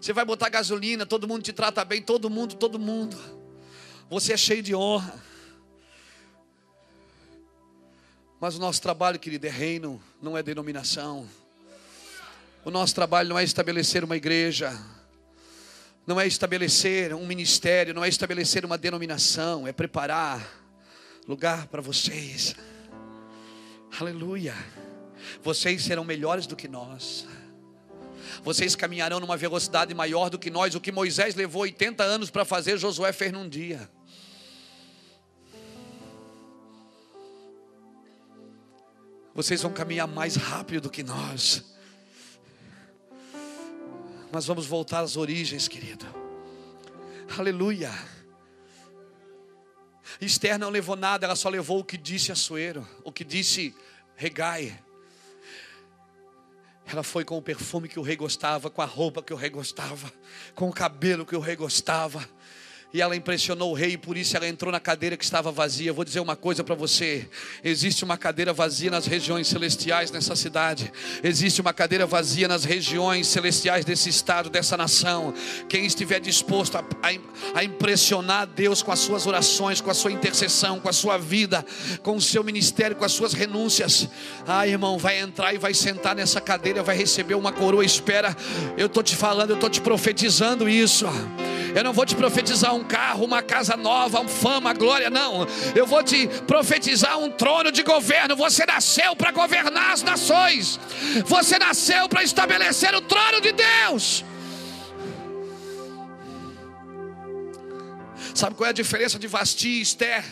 [0.00, 3.43] Você vai botar gasolina, todo mundo te trata bem, todo mundo, todo mundo.
[4.10, 5.22] Você é cheio de honra.
[8.40, 11.28] Mas o nosso trabalho, querido, é reino, não é denominação.
[12.64, 14.78] O nosso trabalho não é estabelecer uma igreja,
[16.06, 20.46] não é estabelecer um ministério, não é estabelecer uma denominação, é preparar
[21.26, 22.54] lugar para vocês.
[23.98, 24.54] Aleluia.
[25.42, 27.26] Vocês serão melhores do que nós.
[28.42, 30.74] Vocês caminharão numa velocidade maior do que nós.
[30.74, 33.90] O que Moisés levou 80 anos para fazer, Josué fez num dia.
[39.34, 41.64] Vocês vão caminhar mais rápido do que nós.
[44.30, 46.06] Mas vamos voltar às origens, querido.
[47.36, 47.90] Aleluia.
[50.20, 53.74] Esther não levou nada, ela só levou o que disse Assuero, o que disse
[54.16, 54.78] Regai.
[56.86, 59.50] Ela foi com o perfume que o rei gostava, com a roupa que o rei
[59.50, 60.12] gostava,
[60.54, 62.28] com o cabelo que o rei gostava
[62.94, 65.92] e ela impressionou o rei, e por isso ela entrou na cadeira que estava vazia.
[65.92, 67.28] Vou dizer uma coisa para você:
[67.64, 73.26] existe uma cadeira vazia nas regiões celestiais nessa cidade, existe uma cadeira vazia nas regiões
[73.26, 75.34] celestiais desse estado, dessa nação.
[75.68, 80.12] Quem estiver disposto a, a, a impressionar Deus com as suas orações, com a sua
[80.12, 81.66] intercessão, com a sua vida,
[82.00, 84.08] com o seu ministério, com as suas renúncias,
[84.46, 87.84] ah, irmão, vai entrar e vai sentar nessa cadeira, vai receber uma coroa.
[87.84, 88.36] Espera,
[88.78, 91.06] eu estou te falando, eu estou te profetizando isso.
[91.74, 95.44] Eu não vou te profetizar um carro, uma casa nova, uma fama, glória, não.
[95.74, 98.36] Eu vou te profetizar um trono de governo.
[98.36, 100.78] Você nasceu para governar as nações.
[101.26, 104.24] Você nasceu para estabelecer o trono de Deus.
[108.32, 110.24] Sabe qual é a diferença de Vasti e Esther?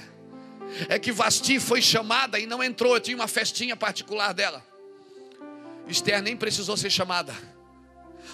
[0.89, 4.65] É que Vasti foi chamada e não entrou, tinha uma festinha particular dela.
[5.89, 7.35] Esther nem precisou ser chamada.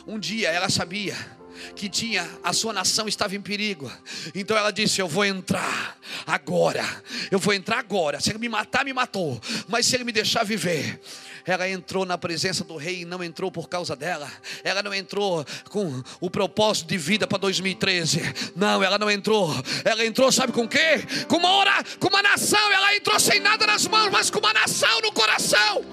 [0.06, 1.37] Um dia ela sabia
[1.74, 3.90] que tinha a sua nação estava em perigo.
[4.34, 6.84] Então ela disse: Eu vou entrar agora.
[7.30, 8.20] Eu vou entrar agora.
[8.20, 9.40] Se ele me matar, me matou.
[9.68, 11.00] Mas se ele me deixar viver,
[11.44, 14.30] ela entrou na presença do rei e não entrou por causa dela.
[14.62, 18.20] Ela não entrou com o propósito de vida para 2013.
[18.54, 19.50] Não, ela não entrou.
[19.84, 21.02] Ela entrou, sabe com quê?
[21.26, 22.70] Com uma hora, com uma nação.
[22.72, 25.84] Ela entrou sem nada nas mãos, mas com uma nação no coração.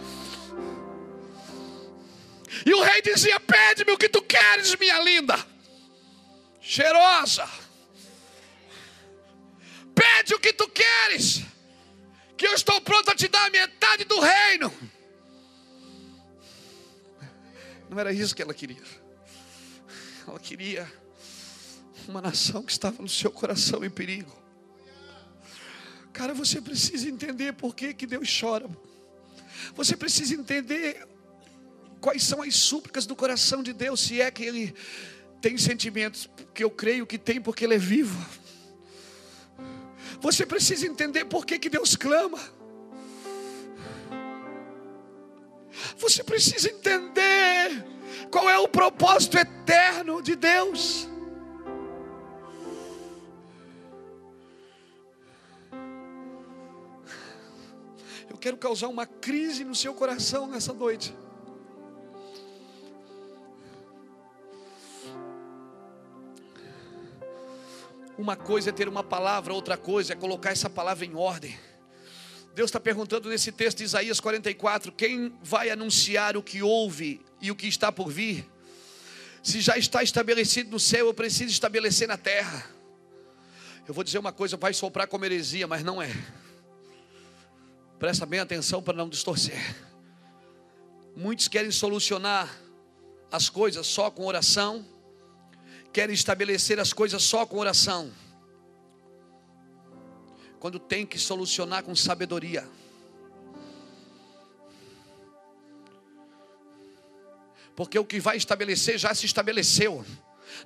[2.65, 5.54] E o rei dizia: Pede-me o que tu queres, minha linda
[6.65, 7.47] cheirosa.
[9.93, 11.43] Pede o que tu queres,
[12.36, 14.73] que eu estou pronto a te dar a metade do reino.
[17.88, 18.82] Não era isso que ela queria.
[20.28, 20.91] Ela queria
[22.08, 24.36] uma nação que estava no seu coração em perigo.
[26.12, 28.67] Cara, você precisa entender por que, que Deus chora.
[29.75, 31.08] Você precisa entender
[32.01, 34.75] quais são as súplicas do coração de Deus, se é que Ele
[35.41, 38.17] tem sentimentos que eu creio que tem porque Ele é vivo.
[40.19, 42.39] Você precisa entender por que, que Deus clama.
[45.98, 47.86] Você precisa entender
[48.32, 51.08] qual é o propósito eterno de Deus.
[58.30, 61.13] Eu quero causar uma crise no seu coração nessa noite.
[68.17, 71.58] Uma coisa é ter uma palavra, outra coisa é colocar essa palavra em ordem.
[72.54, 77.51] Deus está perguntando nesse texto de Isaías 44: quem vai anunciar o que houve e
[77.51, 78.49] o que está por vir?
[79.43, 82.65] Se já está estabelecido no céu, eu preciso estabelecer na terra.
[83.86, 86.10] Eu vou dizer uma coisa, vai soprar como heresia, mas não é.
[87.99, 89.75] Presta bem atenção para não distorcer.
[91.15, 92.49] Muitos querem solucionar
[93.30, 94.86] as coisas só com oração
[95.95, 98.12] querem estabelecer as coisas só com oração,
[100.60, 102.67] quando tem que solucionar com sabedoria.
[107.77, 110.06] Porque o que vai estabelecer já se estabeleceu.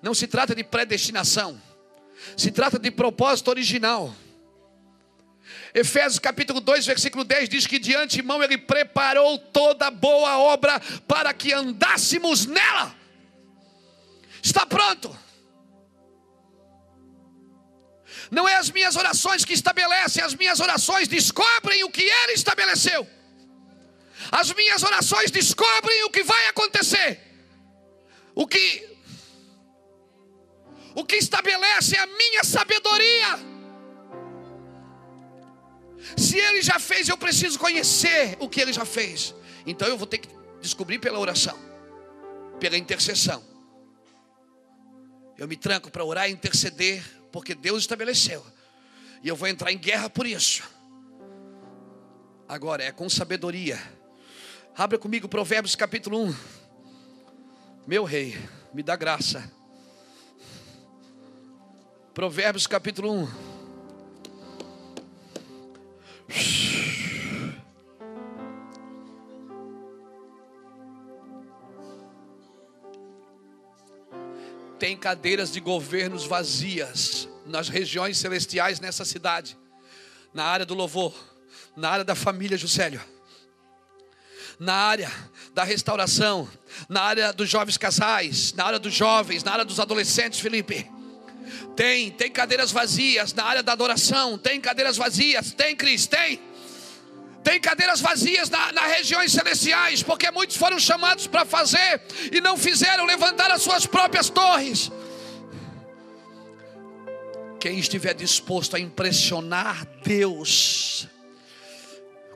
[0.02, 1.62] Não se trata de predestinação,
[2.36, 4.12] se trata de propósito original.
[5.76, 11.32] Efésios capítulo 2, versículo 10 diz que de antemão ele preparou toda boa obra para
[11.36, 12.99] que andássemos nela.
[14.44, 15.18] Está pronto.
[18.32, 23.08] Não é as minhas orações que estabelecem, as minhas orações descobrem o que Ele estabeleceu.
[24.32, 27.20] As minhas orações descobrem o que vai acontecer.
[28.36, 28.90] O que
[30.96, 33.40] o que estabelece é a minha sabedoria.
[36.18, 39.34] Se ele já fez, eu preciso conhecer o que ele já fez.
[39.66, 40.30] Então eu vou ter que
[40.62, 41.58] descobrir pela oração,
[42.60, 43.44] pela intercessão.
[45.40, 48.46] Eu me tranco para orar e interceder, porque Deus estabeleceu.
[49.24, 50.62] E eu vou entrar em guerra por isso.
[52.46, 53.80] Agora é com sabedoria.
[54.76, 56.36] Abra comigo Provérbios capítulo 1.
[57.88, 58.38] Meu rei,
[58.74, 59.50] me dá graça.
[62.14, 63.10] Provérbios capítulo
[66.28, 66.89] 1.
[74.80, 79.58] Tem cadeiras de governos vazias nas regiões celestiais nessa cidade,
[80.34, 81.14] na área do louvor,
[81.76, 83.02] na área da família Juscelio,
[84.58, 85.12] na área
[85.54, 86.48] da restauração,
[86.88, 90.90] na área dos jovens casais, na área dos jovens, na área dos adolescentes, Felipe.
[91.76, 96.40] Tem, tem cadeiras vazias na área da adoração, tem cadeiras vazias, tem Cris, tem.
[97.50, 102.00] Tem cadeiras vazias na, nas regiões celestiais, porque muitos foram chamados para fazer
[102.32, 104.92] e não fizeram levantar as suas próprias torres.
[107.60, 111.08] Quem estiver disposto a impressionar Deus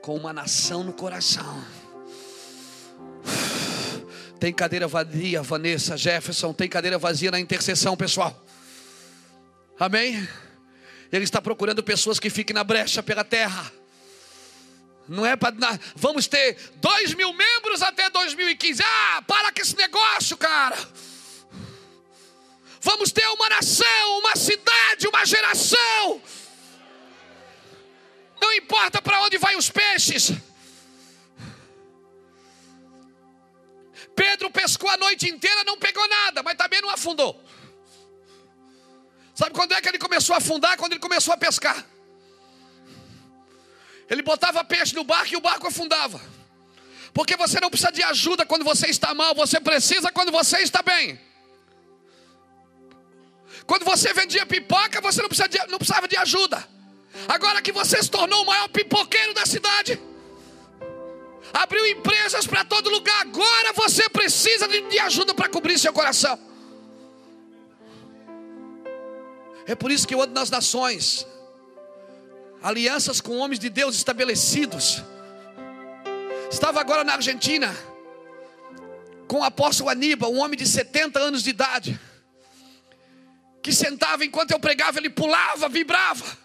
[0.01, 1.63] com uma nação no coração.
[4.39, 8.43] Tem cadeira vazia, Vanessa, Jefferson, tem cadeira vazia na intercessão, pessoal.
[9.79, 10.27] Amém?
[11.11, 13.71] Ele está procurando pessoas que fiquem na brecha pela terra.
[15.07, 15.53] Não é para.
[15.95, 18.81] Vamos ter dois mil membros até 2015.
[18.83, 20.77] Ah, para com esse negócio, cara.
[22.81, 26.21] Vamos ter uma nação, uma cidade, uma geração.
[28.41, 30.31] Não importa para onde vai os peixes.
[34.15, 37.41] Pedro pescou a noite inteira, não pegou nada, mas também não afundou.
[39.33, 40.77] Sabe quando é que ele começou a afundar?
[40.77, 41.85] Quando ele começou a pescar.
[44.13, 46.21] Ele botava peixe no barco e o barco afundava.
[47.11, 50.83] Porque você não precisa de ajuda quando você está mal, você precisa quando você está
[50.83, 51.19] bem.
[53.65, 56.63] Quando você vendia pipoca, você não, precisa de, não precisava de ajuda.
[57.27, 59.99] Agora que você se tornou o maior pipoqueiro da cidade,
[61.51, 66.37] abriu empresas para todo lugar, agora você precisa de, de ajuda para cobrir seu coração.
[69.65, 71.25] É por isso que eu ando nas nações,
[72.63, 75.03] alianças com homens de Deus estabelecidos.
[76.49, 77.75] Estava agora na Argentina,
[79.27, 81.99] com o apóstolo Aníbal, um homem de 70 anos de idade,
[83.61, 86.37] que sentava enquanto eu pregava, ele pulava, vibrava.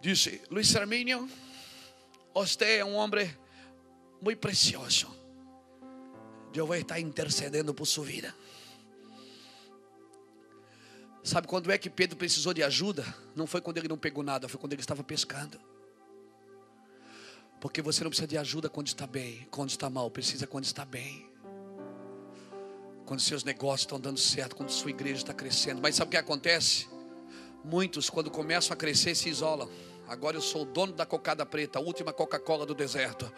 [0.00, 1.28] Disse: Luiz Hermínio,
[2.32, 3.30] você é um homem
[4.22, 5.14] muito precioso.
[6.54, 8.34] Eu vou estar intercedendo por sua vida.
[11.30, 13.04] Sabe quando é que Pedro precisou de ajuda?
[13.36, 15.60] Não foi quando ele não pegou nada, foi quando ele estava pescando.
[17.60, 20.84] Porque você não precisa de ajuda quando está bem, quando está mal, precisa quando está
[20.84, 21.30] bem.
[23.06, 25.80] Quando seus negócios estão dando certo, quando sua igreja está crescendo.
[25.80, 26.88] Mas sabe o que acontece?
[27.64, 29.70] Muitos, quando começam a crescer, se isolam.
[30.08, 33.32] Agora eu sou o dono da cocada preta, a última Coca-Cola do deserto.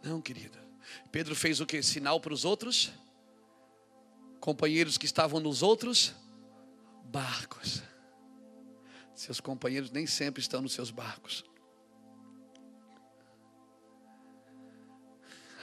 [0.00, 0.59] Não, querida.
[1.10, 1.82] Pedro fez o que?
[1.82, 2.92] Sinal para os outros?
[4.38, 6.14] Companheiros que estavam nos outros
[7.04, 7.82] barcos.
[9.14, 11.44] Seus companheiros nem sempre estão nos seus barcos.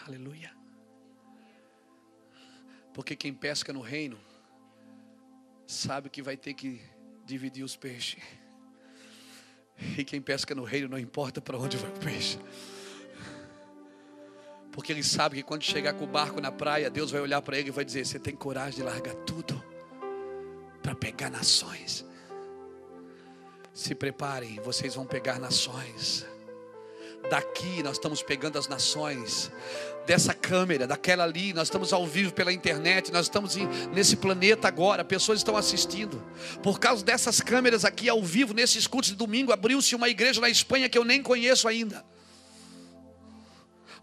[0.05, 0.55] Aleluia.
[2.93, 4.19] Porque quem pesca no reino
[5.65, 6.81] sabe que vai ter que
[7.25, 8.21] dividir os peixes.
[9.97, 12.39] E quem pesca no reino não importa para onde vai o peixe.
[14.77, 17.57] Porque ele sabe que quando chegar com o barco na praia, Deus vai olhar para
[17.57, 19.59] ele e vai dizer: Você tem coragem de largar tudo
[20.83, 22.05] para pegar nações.
[23.73, 26.27] Se preparem, vocês vão pegar nações.
[27.27, 29.51] Daqui nós estamos pegando as nações.
[30.05, 34.67] Dessa câmera, daquela ali, nós estamos ao vivo pela internet, nós estamos em, nesse planeta
[34.67, 36.23] agora, pessoas estão assistindo.
[36.61, 40.51] Por causa dessas câmeras aqui ao vivo, nesses cultos de domingo, abriu-se uma igreja na
[40.51, 42.05] Espanha que eu nem conheço ainda.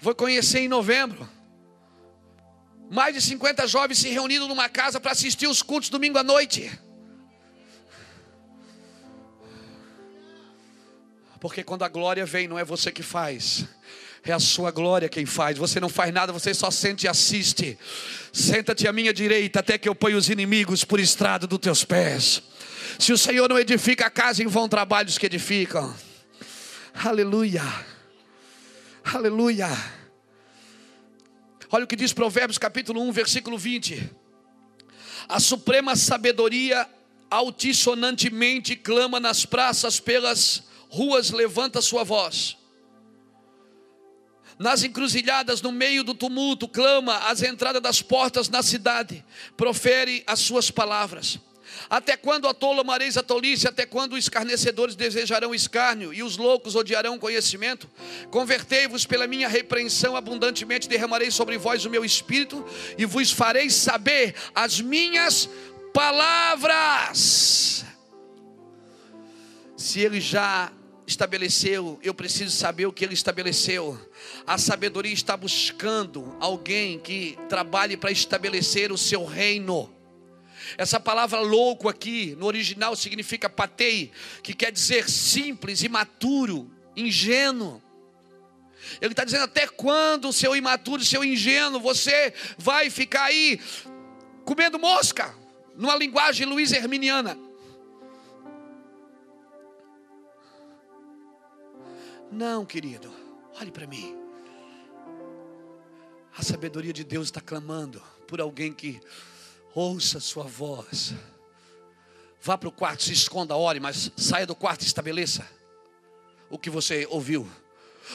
[0.01, 1.29] Vou conhecer em novembro.
[2.91, 6.71] Mais de 50 jovens se reunindo numa casa para assistir os cultos domingo à noite.
[11.41, 13.67] Porque quando a glória vem, não é você que faz,
[14.23, 15.59] é a sua glória quem faz.
[15.59, 17.79] Você não faz nada, você só sente e assiste.
[18.33, 22.43] Senta-te à minha direita, até que eu ponha os inimigos por estrado dos teus pés.
[22.99, 25.95] Se o Senhor não edifica a casa, em vão trabalhos que edificam.
[26.95, 27.63] Aleluia.
[29.05, 29.69] Aleluia.
[31.71, 34.11] Olha o que diz Provérbios capítulo 1, versículo 20.
[35.29, 36.89] A suprema sabedoria
[37.31, 42.57] altissonantemente clama nas praças, pelas ruas, levanta sua voz.
[44.59, 49.25] Nas encruzilhadas, no meio do tumulto, clama às entradas das portas na cidade,
[49.57, 51.39] profere as suas palavras.
[51.89, 53.69] Até quando a tola amareis a tolice?
[53.69, 57.89] Até quando os escarnecedores desejarão escárnio e os loucos odiarão conhecimento?
[58.31, 62.65] Convertei-vos pela minha repreensão abundantemente, derramarei sobre vós o meu espírito
[62.99, 65.49] e vos farei saber as minhas
[65.93, 67.85] palavras.
[69.77, 70.73] Se ele já
[71.07, 73.99] estabeleceu, eu preciso saber o que ele estabeleceu.
[74.47, 79.94] A sabedoria está buscando alguém que trabalhe para estabelecer o seu reino.
[80.77, 84.11] Essa palavra louco aqui, no original, significa patei,
[84.43, 87.83] que quer dizer simples, imaturo, ingênuo.
[89.01, 93.61] Ele está dizendo: até quando, seu imaturo, seu ingênuo, você vai ficar aí
[94.45, 95.35] comendo mosca,
[95.77, 97.39] numa linguagem Luiz Herminiana.
[102.31, 103.13] Não, querido,
[103.61, 104.17] olhe para mim.
[106.37, 109.01] A sabedoria de Deus está clamando por alguém que
[109.75, 111.15] ouça sua voz.
[112.41, 115.47] Vá para o quarto, se esconda, ore, mas saia do quarto e estabeleça
[116.51, 117.49] o que você ouviu.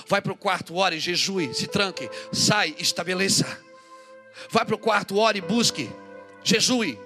[0.08, 3.46] Vai para o quarto, ore, jejue, se tranque, sai, estabeleça.
[4.50, 5.92] Vai para o quarto, ore, busque,
[6.44, 7.00] jejue.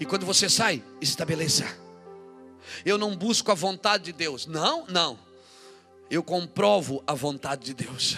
[0.00, 1.64] E quando você sai, estabeleça.
[2.84, 4.46] Eu não busco a vontade de Deus.
[4.46, 5.18] Não, não.
[6.10, 8.16] Eu comprovo a vontade de Deus.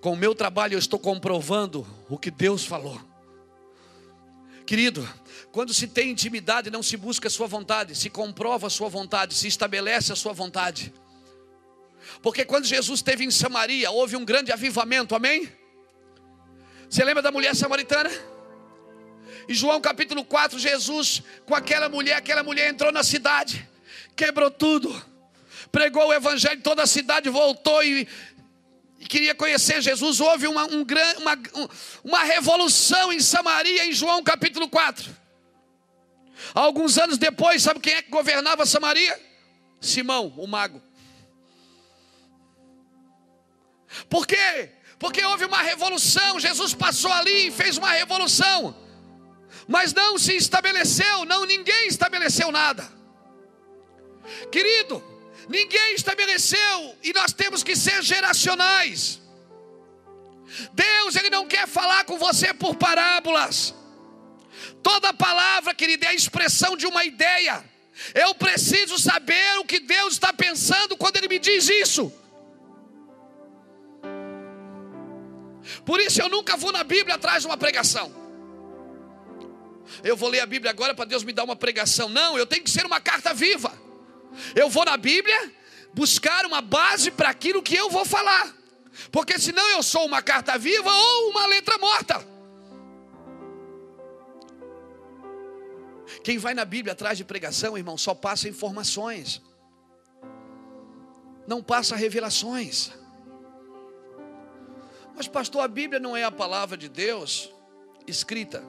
[0.00, 3.00] Com o meu trabalho eu estou comprovando o que Deus falou.
[4.66, 5.06] Querido,
[5.52, 9.34] quando se tem intimidade, não se busca a sua vontade, se comprova a sua vontade,
[9.34, 10.92] se estabelece a sua vontade.
[12.22, 15.50] Porque quando Jesus esteve em Samaria, houve um grande avivamento, amém?
[16.88, 18.10] Você lembra da mulher samaritana?
[19.48, 23.68] Em João capítulo 4, Jesus, com aquela mulher, aquela mulher entrou na cidade,
[24.16, 24.94] quebrou tudo,
[25.70, 28.08] pregou o evangelho em toda a cidade, voltou e
[29.08, 30.84] queria conhecer Jesus, houve uma, um,
[31.18, 31.38] uma,
[32.02, 35.14] uma revolução em Samaria, em João capítulo 4.
[36.54, 39.20] Alguns anos depois, sabe quem é que governava Samaria?
[39.80, 40.82] Simão, o mago.
[44.08, 44.70] Por quê?
[44.98, 48.76] Porque houve uma revolução, Jesus passou ali e fez uma revolução,
[49.68, 52.90] mas não se estabeleceu, não ninguém estabeleceu nada.
[54.50, 55.02] Querido,
[55.48, 59.20] Ninguém estabeleceu e nós temos que ser geracionais.
[60.72, 63.74] Deus, Ele não quer falar com você por parábolas.
[64.82, 67.64] Toda palavra, querida, é a expressão de uma ideia.
[68.14, 72.12] Eu preciso saber o que Deus está pensando quando Ele me diz isso.
[75.84, 78.12] Por isso eu nunca vou na Bíblia atrás de uma pregação.
[80.02, 82.08] Eu vou ler a Bíblia agora para Deus me dar uma pregação.
[82.08, 83.83] Não, eu tenho que ser uma carta viva.
[84.54, 85.52] Eu vou na Bíblia
[85.92, 88.54] buscar uma base para aquilo que eu vou falar.
[89.10, 92.34] Porque senão eu sou uma carta viva ou uma letra morta.
[96.22, 99.42] Quem vai na Bíblia atrás de pregação, irmão, só passa informações.
[101.46, 102.92] Não passa revelações.
[105.16, 107.50] Mas pastor, a Bíblia não é a palavra de Deus
[108.06, 108.64] escrita.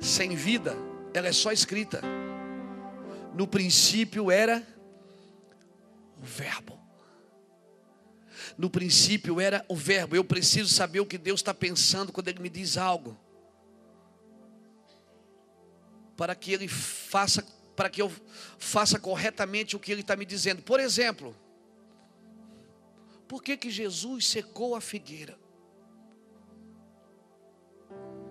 [0.00, 0.76] Sem vida,
[1.12, 2.00] ela é só escrita.
[3.34, 4.66] No princípio era
[6.18, 6.78] o Verbo.
[8.56, 10.16] No princípio era o Verbo.
[10.16, 13.18] Eu preciso saber o que Deus está pensando quando Ele me diz algo.
[16.16, 17.42] Para que Ele faça,
[17.74, 18.12] para que eu
[18.58, 20.62] faça corretamente o que Ele está me dizendo.
[20.62, 21.34] Por exemplo,
[23.26, 25.38] por que, que Jesus secou a figueira?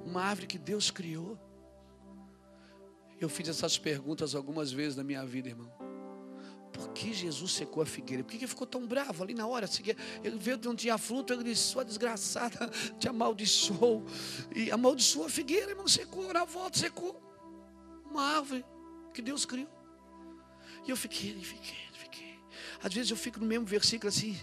[0.05, 1.39] Uma árvore que Deus criou.
[3.19, 5.71] Eu fiz essas perguntas algumas vezes na minha vida, irmão.
[6.71, 8.23] Por que Jesus secou a figueira?
[8.23, 9.67] Por que ele ficou tão bravo ali na hora?
[10.23, 14.05] Ele veio de não tinha fruto, ele disse: Sua desgraçada, te amaldiçoou.
[14.55, 17.21] E amaldiçoou a figueira, irmão, secou, na volta secou.
[18.09, 18.65] Uma árvore
[19.13, 19.67] que Deus criou.
[20.87, 22.39] E eu fiquei, fiquei, fiquei.
[22.81, 24.39] Às vezes eu fico no mesmo versículo assim,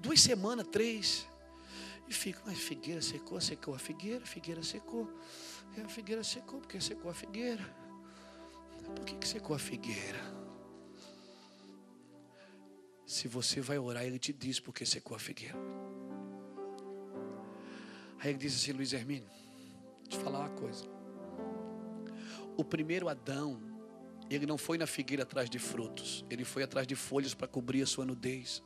[0.00, 1.29] duas semanas, três.
[2.10, 5.08] E fico, mas figueira secou, secou a figueira, figueira secou.
[5.76, 7.62] E a figueira secou, porque secou a figueira.
[8.96, 10.18] Por que, que secou a figueira?
[13.06, 15.56] Se você vai orar, ele te diz porque secou a figueira.
[18.18, 19.30] Aí ele diz assim, Luiz Hermínio,
[20.10, 20.84] eu falar uma coisa.
[22.56, 23.62] O primeiro Adão,
[24.28, 27.82] ele não foi na figueira atrás de frutos, ele foi atrás de folhas para cobrir
[27.82, 28.64] a sua nudez.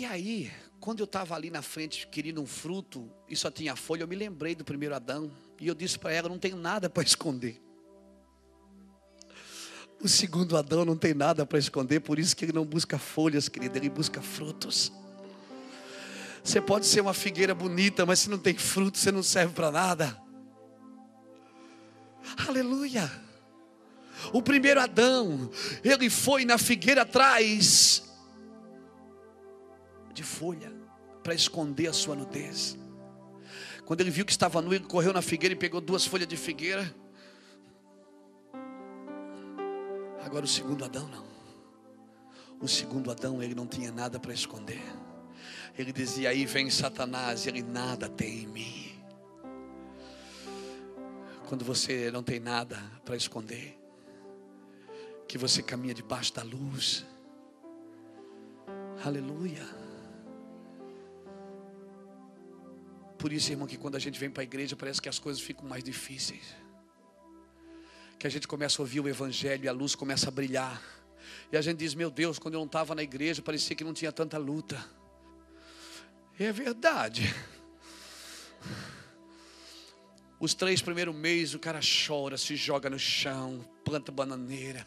[0.00, 4.02] E aí, quando eu estava ali na frente querendo um fruto e só tinha folha,
[4.02, 5.30] eu me lembrei do primeiro Adão
[5.60, 7.60] e eu disse para ela: não tenho nada para esconder.
[10.00, 13.46] O segundo Adão não tem nada para esconder, por isso que ele não busca folhas,
[13.46, 14.90] querida, ele busca frutos.
[16.42, 19.70] Você pode ser uma figueira bonita, mas se não tem fruto, você não serve para
[19.70, 20.18] nada.
[22.48, 23.12] Aleluia.
[24.32, 25.50] O primeiro Adão,
[25.84, 28.08] ele foi na figueira atrás
[30.12, 30.72] de folha
[31.22, 32.78] para esconder a sua nudez.
[33.84, 36.36] Quando ele viu que estava nu, ele correu na figueira e pegou duas folhas de
[36.36, 36.94] figueira.
[40.24, 41.24] Agora o segundo Adão não.
[42.60, 44.82] O segundo Adão, ele não tinha nada para esconder.
[45.76, 49.02] Ele dizia: Aí vem Satanás, e ele nada tem em mim.
[51.48, 53.76] Quando você não tem nada para esconder,
[55.26, 57.04] que você caminha debaixo da luz.
[59.04, 59.79] Aleluia.
[63.20, 65.42] Por isso, irmão, que quando a gente vem para a igreja, parece que as coisas
[65.42, 66.56] ficam mais difíceis.
[68.18, 70.82] Que a gente começa a ouvir o Evangelho e a luz começa a brilhar.
[71.52, 73.92] E a gente diz: Meu Deus, quando eu não estava na igreja, parecia que não
[73.92, 74.82] tinha tanta luta.
[76.38, 77.34] É verdade.
[80.40, 84.86] Os três primeiros meses o cara chora, se joga no chão, planta bananeira.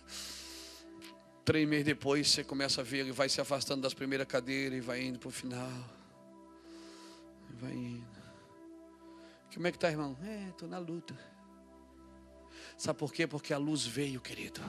[1.45, 4.81] Três meses depois você começa a ver, ele vai se afastando das primeiras cadeiras e
[4.81, 5.69] vai indo para o final.
[7.61, 8.12] Vai indo.
[9.53, 10.17] Como é que está, irmão?
[10.23, 11.15] É, estou na luta.
[12.77, 13.27] Sabe por quê?
[13.27, 14.61] Porque a luz veio, querido.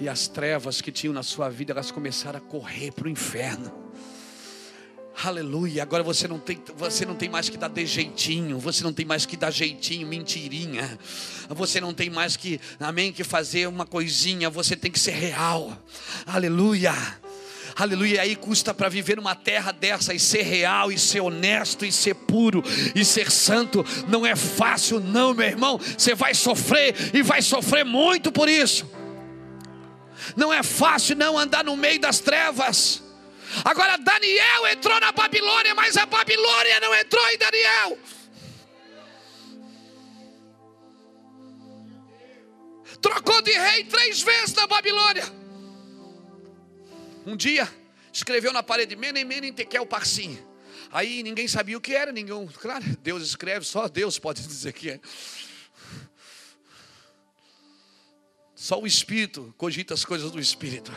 [0.00, 3.72] E as trevas que tinham na sua vida, elas começaram a correr para o inferno.
[5.22, 5.82] Aleluia.
[5.82, 9.04] Agora você não tem, você não tem mais que dar de jeitinho, você não tem
[9.04, 10.98] mais que dar jeitinho, mentirinha.
[11.50, 15.76] Você não tem mais que, amém, que fazer uma coisinha, você tem que ser real.
[16.26, 16.92] Aleluia.
[17.76, 18.22] Aleluia.
[18.22, 22.14] Aí custa para viver numa terra dessa e ser real, e ser honesto, e ser
[22.14, 22.62] puro,
[22.94, 23.84] e ser santo.
[24.08, 25.78] Não é fácil, não, meu irmão.
[25.78, 28.88] Você vai sofrer e vai sofrer muito por isso.
[30.36, 33.02] Não é fácil não andar no meio das trevas.
[33.64, 37.98] Agora Daniel entrou na Babilônia, mas a Babilônia não entrou em Daniel.
[43.00, 45.43] Trocou de rei três vezes na Babilônia
[47.26, 47.68] um dia
[48.12, 50.38] escreveu na parede Menem Menem Tekel Parsim.
[50.90, 54.90] Aí ninguém sabia o que era, ninguém, claro, Deus escreve, só Deus pode dizer que
[54.90, 55.00] é.
[58.54, 60.92] Só o Espírito cogita as coisas do Espírito.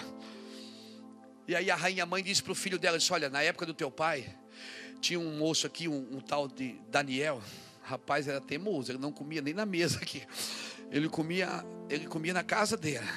[1.48, 3.74] E aí a rainha mãe disse para o filho dela: disse, Olha, na época do
[3.74, 4.34] teu pai,
[5.02, 7.42] tinha um moço aqui, um, um tal de Daniel.
[7.82, 10.22] Rapaz, era teimoso, ele não comia nem na mesa aqui.
[10.92, 13.08] Ele comia, ele comia na casa dele.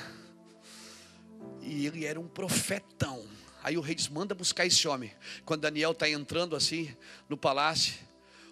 [1.62, 3.24] E ele era um profetão.
[3.62, 5.12] Aí o rei diz: manda buscar esse homem.
[5.44, 6.94] Quando Daniel está entrando assim
[7.28, 7.94] no palácio,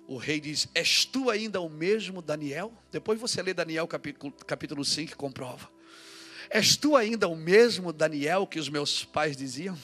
[0.06, 2.72] o rei diz: És tu ainda o mesmo Daniel?
[2.90, 5.70] Depois você lê Daniel capítulo, capítulo 5 e comprova.
[6.50, 9.78] És tu ainda o mesmo Daniel que os meus pais diziam?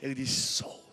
[0.00, 0.84] Ele diz: Sou.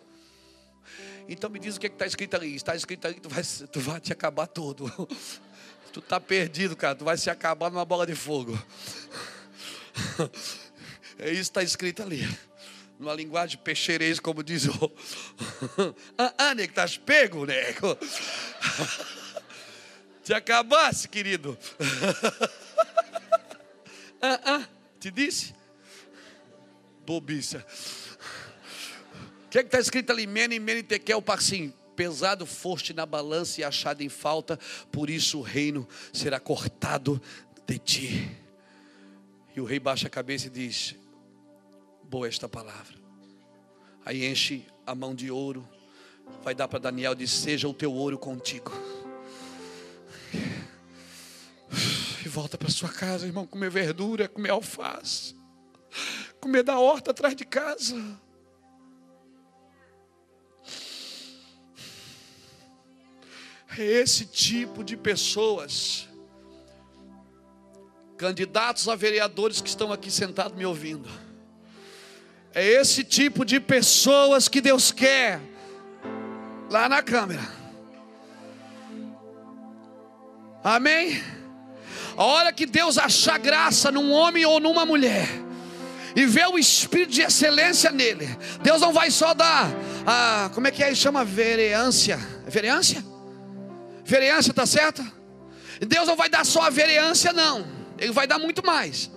[1.28, 2.54] Então me diz o que é está escrito ali.
[2.54, 4.90] Está escrito ali tu vai, tu vai te acabar todo.
[5.92, 6.94] Tu está perdido, cara.
[6.94, 8.58] Tu vai se acabar numa bola de fogo.
[11.22, 12.28] É isso que está escrito ali.
[12.98, 14.72] Numa linguagem peixeirês, como diz o.
[16.18, 17.96] ah, ah, nego, estás pego, nego.
[20.24, 21.56] Te acabasse, querido.
[24.20, 24.68] ah, ah,
[25.00, 25.54] te disse?
[27.04, 27.66] Bobiça.
[29.46, 30.26] O que é está escrito ali?
[30.26, 31.72] Mene, mene, tekel, parsim.
[31.94, 34.58] Pesado foste na balança e achado em falta,
[34.90, 37.20] por isso o reino será cortado
[37.66, 38.30] de ti.
[39.54, 40.96] E o rei baixa a cabeça e diz:
[42.12, 42.94] boa esta palavra.
[44.04, 45.66] Aí enche a mão de ouro,
[46.42, 48.70] vai dar para Daniel, diz: Seja o teu ouro contigo.
[52.22, 55.34] E volta para sua casa, irmão, comer verdura, comer alface,
[56.38, 57.96] comer da horta atrás de casa.
[63.78, 66.06] É esse tipo de pessoas,
[68.18, 71.08] candidatos a vereadores que estão aqui sentados me ouvindo
[72.54, 75.40] é esse tipo de pessoas que Deus quer
[76.70, 77.42] lá na câmera.
[80.62, 81.22] Amém?
[82.16, 85.28] A hora que Deus achar graça num homem ou numa mulher,
[86.14, 88.28] e ver o espírito de excelência nele,
[88.62, 89.68] Deus não vai só dar,
[90.06, 90.94] a, como é que é?
[90.94, 92.18] Chama vereância.
[92.46, 93.02] Vereância?
[94.04, 95.02] Vereância, tá certo?
[95.80, 97.66] Deus não vai dar só a vereância, não.
[97.98, 99.10] Ele vai dar muito mais.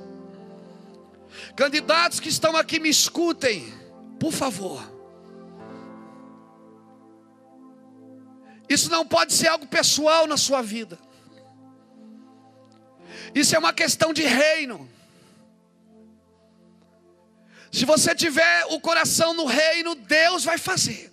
[1.55, 3.73] Candidatos que estão aqui, me escutem,
[4.19, 4.83] por favor.
[8.67, 10.99] Isso não pode ser algo pessoal na sua vida.
[13.33, 14.89] Isso é uma questão de reino.
[17.71, 21.11] Se você tiver o coração no reino, Deus vai fazer.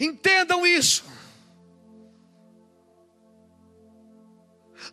[0.00, 1.04] Entendam isso.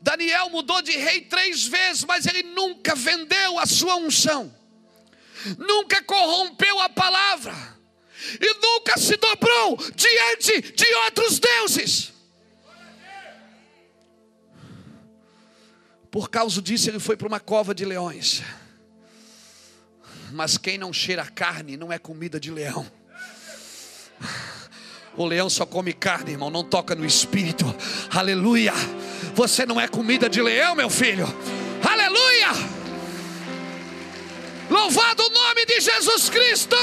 [0.06, 4.56] Daniel mudou de rei três vezes, mas ele nunca vendeu a sua unção,
[5.58, 7.56] nunca corrompeu a palavra,
[8.40, 12.14] e nunca se dobrou diante de outros deuses.
[16.12, 18.44] Por causa disso, ele foi para uma cova de leões.
[20.32, 22.86] Mas quem não cheira carne não é comida de leão.
[25.18, 27.66] O leão só come carne, irmão, não toca no espírito.
[28.12, 28.74] Aleluia.
[29.36, 31.28] Você não é comida de leão, meu filho.
[31.84, 32.48] Aleluia.
[34.70, 36.78] Louvado o nome de Jesus Cristo.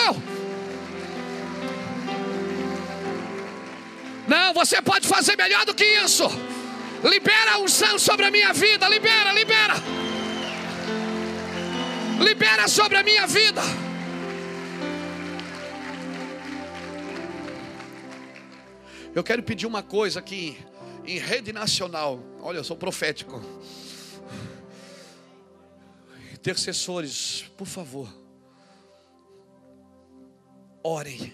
[4.28, 6.24] Não, você pode fazer melhor do que isso.
[7.02, 8.86] Libera a unção sobre a minha vida.
[8.86, 9.74] Libera, libera.
[12.20, 13.62] Libera sobre a minha vida.
[19.14, 20.58] Eu quero pedir uma coisa aqui
[21.04, 22.20] em rede nacional.
[22.40, 23.40] Olha, eu sou profético.
[26.32, 28.12] Intercessores, por favor,
[30.82, 31.32] orem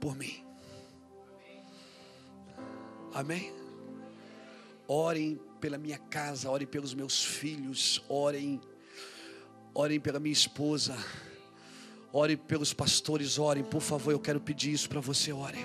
[0.00, 0.42] por mim.
[3.12, 3.52] Amém?
[4.88, 8.60] Orem pela minha casa, orem pelos meus filhos, orem,
[9.74, 10.96] orem pela minha esposa,
[12.12, 15.64] orem pelos pastores, orem, por favor, eu quero pedir isso para você, orem.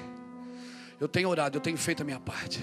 [1.00, 2.62] Eu tenho orado, eu tenho feito a minha parte.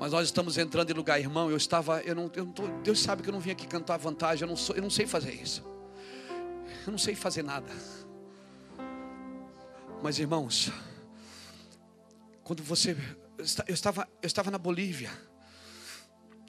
[0.00, 1.50] Mas nós estamos entrando em lugar, irmão.
[1.50, 3.98] Eu estava, eu não, eu não tô, Deus sabe que eu não vim aqui cantar
[3.98, 4.44] vantagem.
[4.44, 5.62] Eu não, sou, eu não sei fazer isso.
[6.86, 7.70] Eu não sei fazer nada.
[10.02, 10.72] Mas irmãos,
[12.42, 12.96] quando você,
[13.68, 15.10] eu estava, eu estava na Bolívia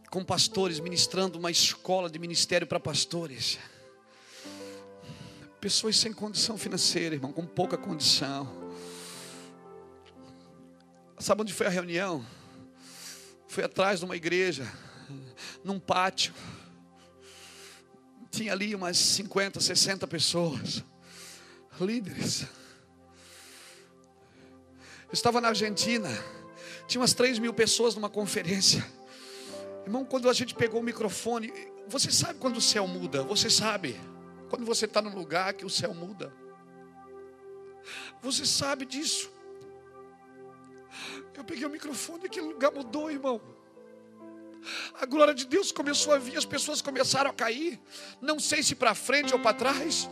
[0.10, 3.60] com pastores ministrando uma escola de ministério para pastores.
[5.60, 8.62] Pessoas sem condição financeira, irmão, com pouca condição
[11.22, 12.26] Sabe onde foi a reunião?
[13.52, 14.66] Foi atrás de uma igreja,
[15.62, 16.34] num pátio.
[18.32, 20.82] Tinha ali umas 50, 60 pessoas,
[21.78, 22.44] líderes.
[25.04, 26.08] Eu estava na Argentina,
[26.88, 28.88] tinha umas 3 mil pessoas numa conferência.
[29.84, 31.52] Irmão, quando a gente pegou o microfone,
[31.90, 34.00] você sabe quando o céu muda, você sabe.
[34.50, 36.34] Quando você está num lugar que o céu muda.
[38.22, 39.30] Você sabe disso.
[41.34, 43.42] Eu peguei o microfone e aquele lugar mudou, irmão.
[45.00, 47.80] A glória de Deus começou a vir, as pessoas começaram a cair.
[48.22, 50.10] Não sei se para frente ou para trás.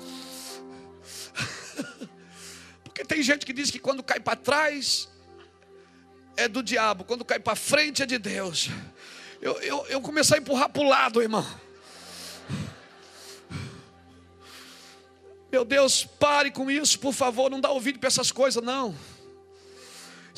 [2.83, 5.07] Porque tem gente que diz que quando cai para trás
[6.35, 8.69] é do diabo, quando cai para frente é de Deus.
[9.41, 11.45] Eu, eu, eu comecei a empurrar para o lado, irmão.
[15.51, 18.95] Meu Deus, pare com isso, por favor, não dá ouvido para essas coisas, não.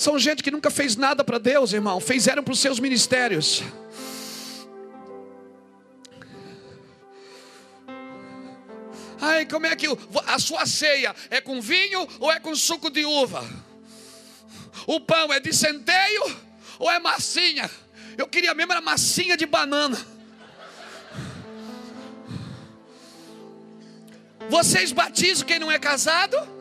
[0.02, 2.00] São gente que nunca fez nada para Deus, irmão.
[2.00, 3.62] Fizeram para os seus ministérios.
[9.22, 9.86] Ai, como é que
[10.26, 13.48] a sua ceia é com vinho ou é com suco de uva?
[14.88, 16.36] O pão é de centeio
[16.80, 17.70] ou é massinha?
[18.18, 20.04] Eu queria mesmo era massinha de banana.
[24.50, 26.61] Vocês batizam quem não é casado?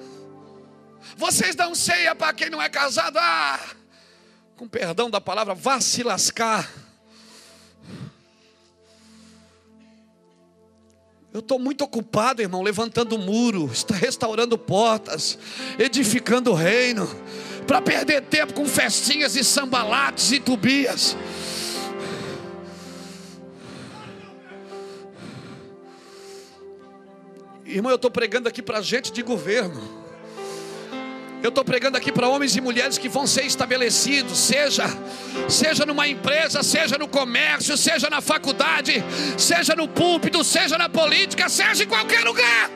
[1.16, 3.18] Vocês dão ceia para quem não é casado.
[3.18, 3.60] Ah,
[4.56, 6.70] com perdão da palavra, vá se lascar.
[11.32, 15.38] Eu estou muito ocupado, irmão, levantando muro, restaurando portas,
[15.78, 17.08] edificando o reino,
[17.68, 21.16] para perder tempo com festinhas e sambalates e tubias.
[27.64, 29.99] Irmão, eu estou pregando aqui para gente de governo.
[31.42, 34.84] Eu estou pregando aqui para homens e mulheres que vão ser estabelecidos, seja,
[35.48, 39.02] seja numa empresa, seja no comércio, seja na faculdade,
[39.38, 42.70] seja no púlpito, seja na política, seja em qualquer lugar.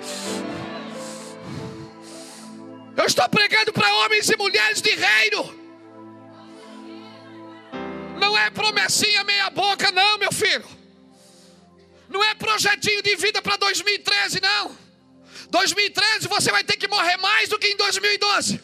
[2.97, 5.55] Eu estou pregando para homens e mulheres de reino.
[8.19, 10.65] Não é promessinha meia boca, não, meu filho.
[12.09, 14.84] Não é projetinho de vida para 2013, não.
[15.55, 18.61] 2013 você vai ter que morrer mais do que em 2012.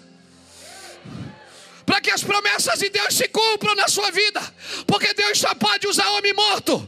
[1.86, 4.43] Para que as promessas de Deus se cumpram na sua vida.
[4.88, 6.86] Porque Deus só pode usar homem morto.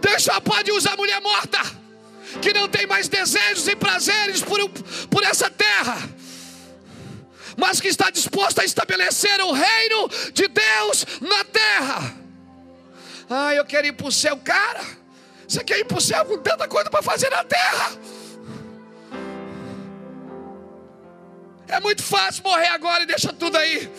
[0.00, 1.60] Deus só pode usar mulher morta.
[2.40, 4.58] Que não tem mais desejos e prazeres por,
[5.10, 5.98] por essa terra.
[7.56, 12.16] Mas que está disposto a estabelecer o reino de Deus na terra.
[13.28, 14.84] Ah, eu quero ir para o céu, cara.
[15.48, 17.92] Você quer ir para o céu com tanta coisa para fazer na terra?
[21.66, 23.90] É muito fácil morrer agora e deixa tudo aí.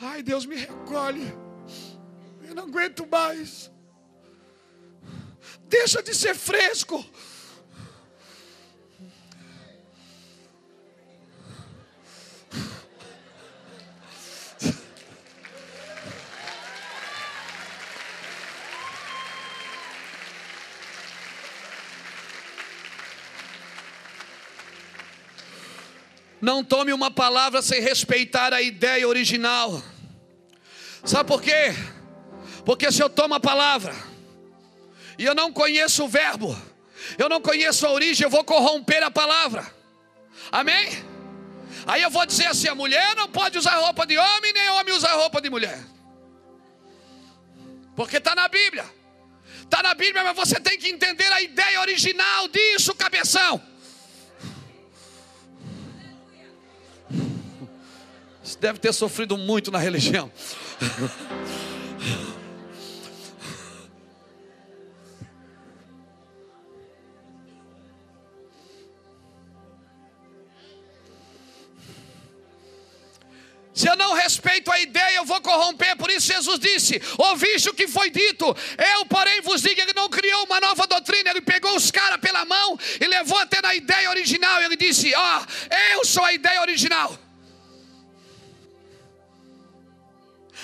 [0.00, 1.34] Ai, Deus me recolhe.
[2.48, 3.70] Eu não aguento mais.
[5.68, 7.04] Deixa de ser fresco.
[26.40, 29.82] Não tome uma palavra sem respeitar a ideia original.
[31.04, 31.74] Sabe por quê?
[32.64, 33.94] Porque se eu tomo a palavra
[35.18, 36.56] e eu não conheço o verbo,
[37.18, 39.70] eu não conheço a origem, eu vou corromper a palavra.
[40.50, 40.88] Amém?
[41.86, 44.94] Aí eu vou dizer assim: a mulher não pode usar roupa de homem, nem homem
[44.94, 45.78] usar roupa de mulher.
[47.94, 48.84] Porque está na Bíblia.
[49.62, 53.69] Está na Bíblia, mas você tem que entender a ideia original disso, cabeção.
[58.56, 60.30] Deve ter sofrido muito na religião.
[73.80, 75.96] Se eu não respeito a ideia, eu vou corromper.
[75.96, 78.44] Por isso Jesus disse: Ouviste o que foi dito.
[78.94, 81.30] Eu, porém, vos digo: Ele não criou uma nova doutrina.
[81.30, 84.62] Ele pegou os caras pela mão e levou até na ideia original.
[84.62, 87.29] Ele disse: Ó, oh, eu sou a ideia original.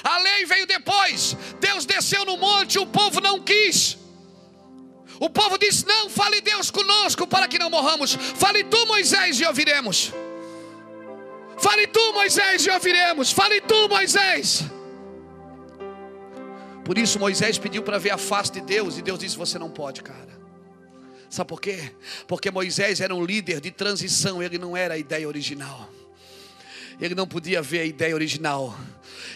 [0.02, 1.36] A lei veio depois.
[1.60, 3.96] Deus desceu no monte, o povo não quis.
[5.20, 8.14] O povo disse: Não, fale Deus conosco para que não morramos.
[8.14, 10.12] Fale tu, Moisés, e ouviremos.
[11.58, 13.32] Fale tu, Moisés, e ouviremos.
[13.32, 14.64] Fale tu, Moisés.
[16.84, 19.70] Por isso Moisés pediu para ver a face de Deus, e Deus disse: Você não
[19.70, 20.36] pode, cara.
[21.28, 21.92] Sabe por quê?
[22.26, 25.90] Porque Moisés era um líder de transição, ele não era a ideia original.
[27.00, 28.78] Ele não podia ver a ideia original.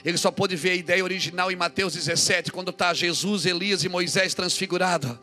[0.04, 3.88] Ele só pôde ver a ideia original em Mateus 17, quando está Jesus, Elias e
[3.88, 5.18] Moisés transfigurado.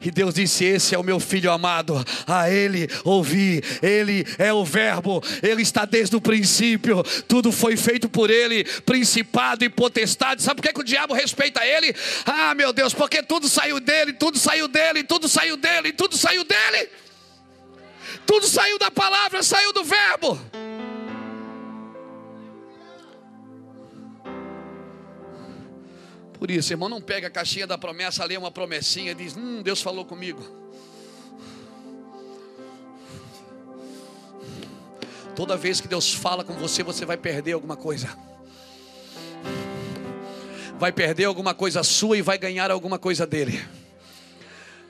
[0.00, 4.64] E Deus disse: Esse é o meu filho amado, a Ele ouvi, Ele é o
[4.64, 10.42] Verbo, Ele está desde o princípio, tudo foi feito por Ele, principado e potestade.
[10.42, 11.94] Sabe por que, que o diabo respeita Ele?
[12.24, 16.44] Ah, meu Deus, porque tudo saiu dele, tudo saiu dele, tudo saiu dele, tudo saiu
[16.44, 16.88] dele,
[18.24, 20.40] tudo saiu da palavra, saiu do Verbo.
[26.38, 29.62] Por isso, irmão, não pega a caixinha da promessa, lê uma promessinha e diz: Hum,
[29.62, 30.66] Deus falou comigo.
[35.34, 38.08] Toda vez que Deus fala com você, você vai perder alguma coisa.
[40.78, 43.62] Vai perder alguma coisa sua e vai ganhar alguma coisa dele.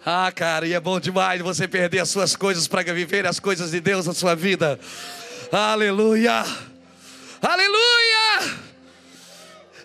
[0.05, 3.73] Ah, cara, e é bom demais você perder as suas coisas para viver as coisas
[3.73, 4.79] de Deus na sua vida.
[5.51, 6.45] Aleluia!
[7.43, 8.66] Aleluia!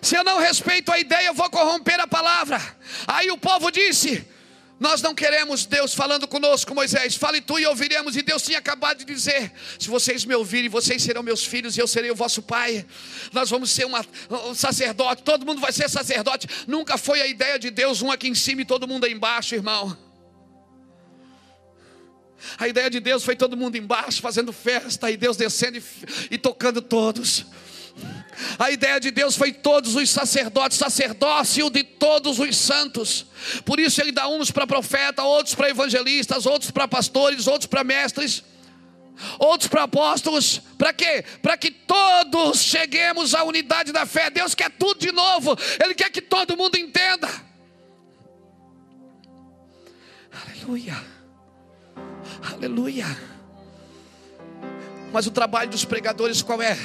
[0.02, 2.60] Se eu não respeito a ideia, eu vou corromper a palavra.
[3.06, 4.26] Aí o povo disse:
[4.80, 7.14] Nós não queremos Deus falando conosco, Moisés.
[7.14, 8.16] Fale tu e ouviremos.
[8.16, 11.80] E Deus tinha acabado de dizer: Se vocês me ouvirem, vocês serão meus filhos e
[11.80, 12.84] eu serei o vosso pai.
[13.32, 14.04] Nós vamos ser uma,
[14.48, 15.22] um sacerdote.
[15.22, 16.48] Todo mundo vai ser sacerdote.
[16.66, 19.54] Nunca foi a ideia de Deus um aqui em cima e todo mundo aí embaixo,
[19.54, 19.96] irmão.
[22.58, 25.84] A ideia de Deus foi todo mundo embaixo fazendo festa e Deus descendo e,
[26.32, 27.46] e tocando todos.
[28.58, 33.26] A ideia de Deus foi todos os sacerdotes, sacerdócio de todos os santos.
[33.64, 37.84] Por isso ele dá uns para profeta, outros para evangelistas, outros para pastores, outros para
[37.84, 38.42] mestres,
[39.38, 40.60] outros para apóstolos.
[40.78, 41.24] Para quê?
[41.40, 44.30] Para que todos cheguemos à unidade da fé.
[44.30, 45.56] Deus quer tudo de novo.
[45.82, 47.28] Ele quer que todo mundo entenda.
[50.32, 50.96] Aleluia.
[52.54, 53.06] Aleluia.
[55.12, 56.76] Mas o trabalho dos pregadores qual é?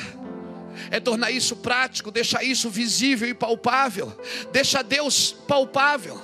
[0.91, 4.15] é tornar isso prático, deixar isso visível e palpável,
[4.51, 6.21] deixa Deus palpável.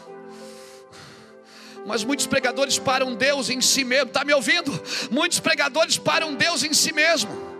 [1.85, 4.71] Mas muitos pregadores param Deus em si mesmo, está me ouvindo?
[5.11, 7.53] Muitos pregadores param Deus em si mesmo.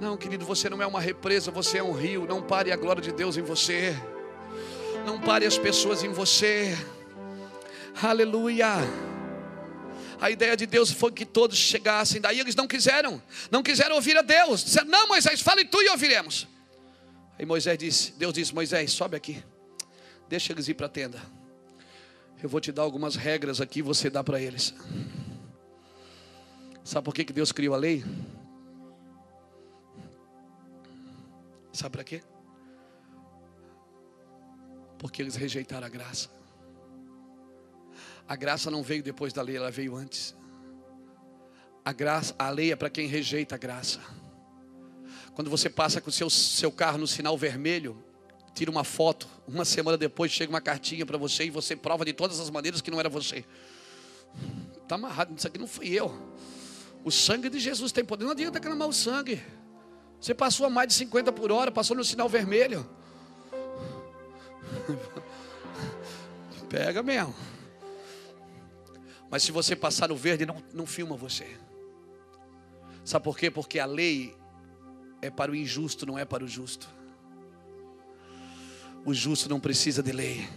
[0.00, 2.24] Não, querido, você não é uma represa, você é um rio.
[2.24, 3.96] Não pare a glória de Deus em você.
[5.04, 6.76] Não pare as pessoas em você.
[8.00, 8.76] Aleluia.
[10.20, 12.20] A ideia de Deus foi que todos chegassem.
[12.20, 14.64] Daí eles não quiseram, não quiseram ouvir a Deus.
[14.64, 16.46] Disseram: Não, Moisés, fale tu e ouviremos.
[17.38, 19.42] Aí Moisés disse: Deus disse: Moisés, sobe aqui,
[20.28, 21.22] deixa eles ir para a tenda.
[22.42, 24.74] Eu vou te dar algumas regras aqui, você dá para eles.
[26.84, 28.04] Sabe por que, que Deus criou a lei?
[31.72, 32.22] Sabe para quê?
[34.98, 36.28] Porque eles rejeitaram a graça.
[38.28, 40.36] A graça não veio depois da lei, ela veio antes.
[41.82, 44.00] A graça, a lei é para quem rejeita a graça.
[45.34, 48.04] Quando você passa com o seu, seu carro no sinal vermelho,
[48.54, 52.12] tira uma foto, uma semana depois chega uma cartinha para você e você prova de
[52.12, 53.44] todas as maneiras que não era você.
[54.82, 56.14] Está amarrado, isso aqui não fui eu.
[57.02, 59.40] O sangue de Jesus tem poder, não adianta clamar o sangue.
[60.20, 62.86] Você passou a mais de 50 por hora, passou no sinal vermelho.
[66.68, 67.34] Pega mesmo.
[69.30, 71.46] Mas se você passar no verde, não, não filma você.
[73.04, 73.50] Sabe por quê?
[73.50, 74.34] Porque a lei
[75.20, 76.88] é para o injusto, não é para o justo.
[79.04, 80.48] O justo não precisa de lei.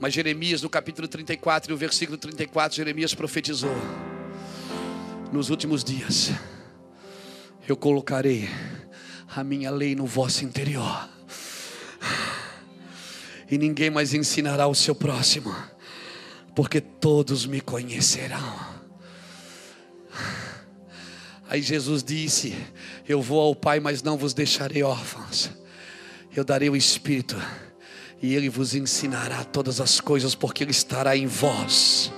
[0.00, 3.74] Mas Jeremias, no capítulo 34, no versículo 34, Jeremias profetizou:
[5.32, 6.30] Nos últimos dias,
[7.68, 8.48] eu colocarei
[9.28, 11.08] a minha lei no vosso interior,
[13.50, 15.54] e ninguém mais ensinará o seu próximo
[16.54, 18.74] porque todos me conhecerão.
[21.48, 22.54] Aí Jesus disse:
[23.08, 25.50] Eu vou ao Pai, mas não vos deixarei órfãos.
[26.34, 27.36] Eu darei o Espírito,
[28.20, 32.12] e Ele vos ensinará todas as coisas, porque Ele estará em vós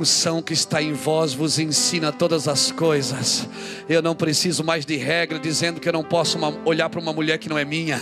[0.00, 3.46] unção que está em vós vos ensina todas as coisas.
[3.88, 7.38] Eu não preciso mais de regra dizendo que eu não posso olhar para uma mulher
[7.38, 8.00] que não é minha.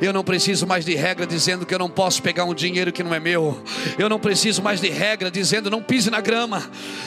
[0.00, 3.02] Eu não preciso mais de regra dizendo que eu não posso pegar um dinheiro que
[3.02, 3.62] não é meu.
[3.98, 6.62] Eu não preciso mais de regra dizendo não pise na grama.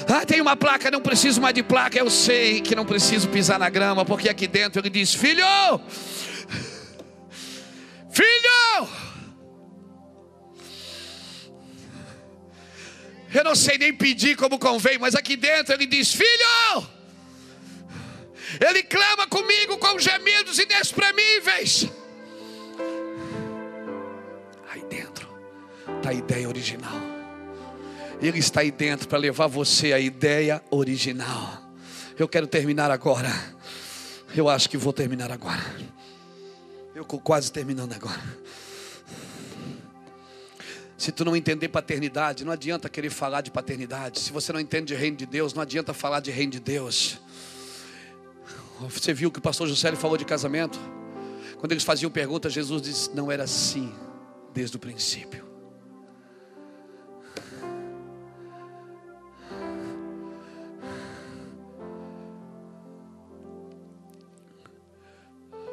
[0.07, 1.97] Ah, tem uma placa, não preciso mais de placa.
[1.97, 5.43] Eu sei que não preciso pisar na grama, porque aqui dentro ele diz: Filho,
[8.11, 9.06] filho.
[13.37, 16.87] Eu não sei nem pedir como convém, mas aqui dentro ele diz: Filho,
[18.67, 21.87] ele clama comigo com gemidos inexprimíveis.
[24.67, 25.29] Aí dentro
[25.97, 26.99] está a ideia original.
[28.19, 31.61] Ele está aí dentro para levar você à ideia original.
[32.17, 33.31] Eu quero terminar agora.
[34.35, 35.63] Eu acho que vou terminar agora.
[36.95, 38.19] Eu estou quase terminando agora.
[40.97, 44.19] Se tu não entender paternidade, não adianta querer falar de paternidade.
[44.19, 47.19] Se você não entende de reino de Deus, não adianta falar de reino de Deus.
[48.79, 50.79] Você viu que o pastor José falou de casamento?
[51.59, 53.93] Quando eles faziam perguntas, Jesus disse: Não era assim
[54.53, 55.45] desde o princípio.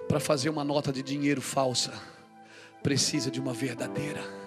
[0.06, 1.92] Para fazer uma nota de dinheiro falsa,
[2.82, 4.43] precisa de uma verdadeira.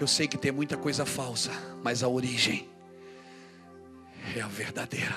[0.00, 1.50] Eu sei que tem muita coisa falsa,
[1.82, 2.68] mas a origem
[4.36, 5.16] é a verdadeira.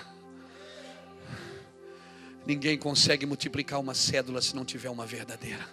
[2.46, 5.68] Ninguém consegue multiplicar uma cédula se não tiver uma verdadeira.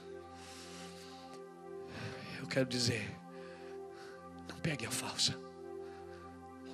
[2.40, 3.08] Eu quero dizer,
[4.48, 5.38] não pegue a falsa.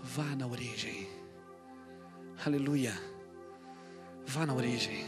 [0.03, 1.09] Vá na origem.
[2.47, 2.99] Aleluia.
[4.25, 5.05] Vá na origem.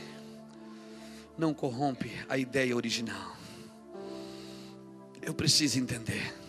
[1.38, 3.36] Não corrompe a ideia original.
[5.22, 6.41] Eu preciso entender.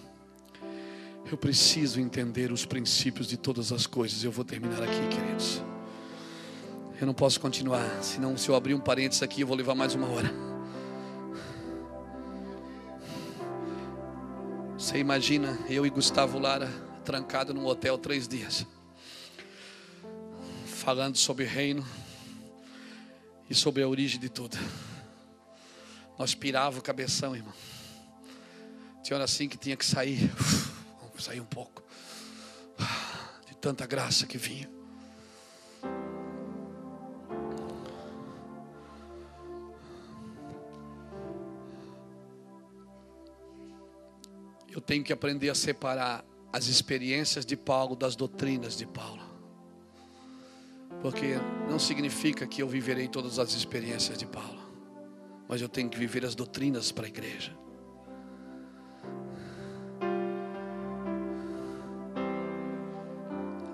[1.33, 4.23] Eu preciso entender os princípios de todas as coisas.
[4.23, 5.63] Eu vou terminar aqui, queridos.
[7.01, 9.95] Eu não posso continuar, senão se eu abrir um parênteses aqui, eu vou levar mais
[9.95, 10.31] uma hora.
[14.77, 16.71] Você imagina eu e Gustavo Lara
[17.03, 18.67] trancado num hotel três dias,
[20.67, 21.83] falando sobre reino
[23.49, 24.55] e sobre a origem de tudo.
[26.19, 27.53] Nós pirava o cabeção, irmão.
[29.01, 30.29] Tinha hora assim que tinha que sair.
[31.23, 31.81] Sair um pouco
[33.47, 34.69] de tanta graça que vinha.
[44.69, 49.23] Eu tenho que aprender a separar as experiências de Paulo das doutrinas de Paulo.
[51.01, 51.35] Porque
[51.69, 54.59] não significa que eu viverei todas as experiências de Paulo,
[55.47, 57.63] mas eu tenho que viver as doutrinas para a igreja.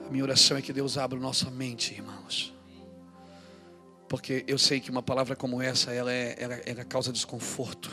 [0.10, 2.52] A minha oração é que Deus abra nossa mente, irmãos.
[4.08, 7.92] Porque eu sei que uma palavra como essa, ela, é, ela, ela causa desconforto.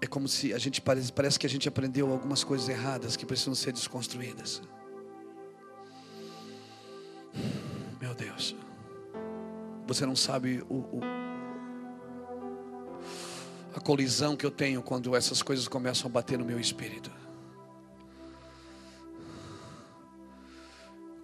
[0.00, 3.26] É como se a gente parece, parece que a gente aprendeu algumas coisas erradas que
[3.26, 4.62] precisam ser desconstruídas.
[8.00, 8.54] Meu Deus.
[9.88, 11.00] Você não sabe o, o,
[13.74, 17.17] a colisão que eu tenho quando essas coisas começam a bater no meu espírito.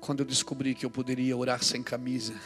[0.04, 2.38] Quando eu descobri que eu poderia orar sem camisa.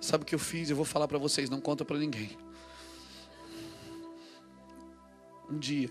[0.00, 0.70] Sabe o que eu fiz?
[0.70, 2.34] Eu vou falar para vocês, não conta para ninguém.
[5.50, 5.90] Um dia,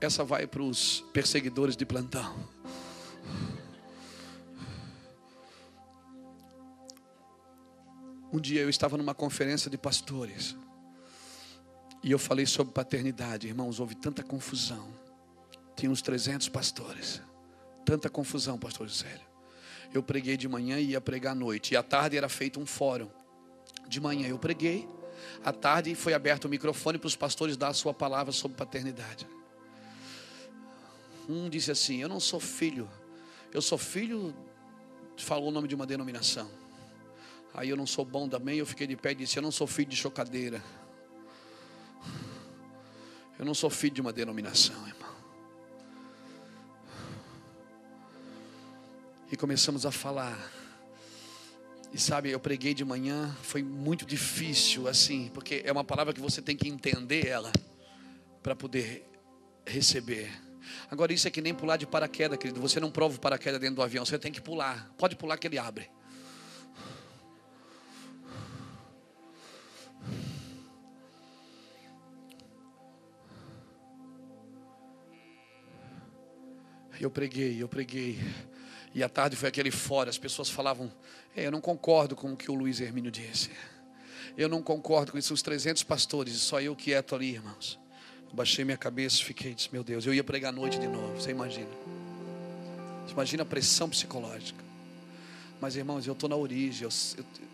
[0.00, 2.48] essa vai para os perseguidores de plantão.
[8.32, 10.54] Um dia eu estava numa conferência de pastores
[12.00, 13.48] e eu falei sobre paternidade.
[13.48, 15.05] Irmãos, houve tanta confusão.
[15.76, 17.20] Tinha uns 300 pastores.
[17.84, 19.26] Tanta confusão, pastor Sério.
[19.94, 21.74] Eu preguei de manhã e ia pregar à noite.
[21.74, 23.08] E à tarde era feito um fórum.
[23.86, 24.88] De manhã eu preguei.
[25.44, 29.26] À tarde foi aberto o microfone para os pastores dar a sua palavra sobre paternidade.
[31.28, 32.88] Um disse assim: Eu não sou filho.
[33.52, 34.34] Eu sou filho.
[35.18, 36.50] Falou o nome de uma denominação.
[37.54, 38.58] Aí eu não sou bom também.
[38.58, 40.62] Eu fiquei de pé e disse: Eu não sou filho de chocadeira.
[43.38, 45.05] Eu não sou filho de uma denominação, irmão.
[49.30, 50.38] E começamos a falar.
[51.92, 56.20] E sabe, eu preguei de manhã, foi muito difícil, assim, porque é uma palavra que
[56.20, 57.50] você tem que entender ela
[58.42, 59.04] para poder
[59.66, 60.30] receber.
[60.90, 62.60] Agora, isso é que nem pular de paraquedas, querido.
[62.60, 64.92] Você não prova o paraquedas dentro do avião, você tem que pular.
[64.96, 65.88] Pode pular que ele abre.
[77.00, 78.18] Eu preguei, eu preguei.
[78.96, 80.90] E à tarde foi aquele fora, as pessoas falavam:
[81.36, 83.50] Eu não concordo com o que o Luiz Hermínio disse.
[84.38, 85.34] Eu não concordo com isso.
[85.34, 87.78] Os 300 pastores, só eu quieto ali, irmãos.
[88.32, 91.20] Baixei minha cabeça fiquei, disse, meu Deus, eu ia pregar à noite de novo.
[91.20, 91.68] Você imagina?
[93.04, 94.64] Você imagina a pressão psicológica.
[95.60, 96.90] Mas, irmãos, eu estou na origem, eu,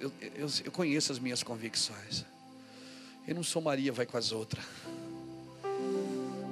[0.01, 2.25] eu, eu, eu, conheço as minhas convicções.
[3.27, 4.65] Eu não sou Maria, vai com as outras.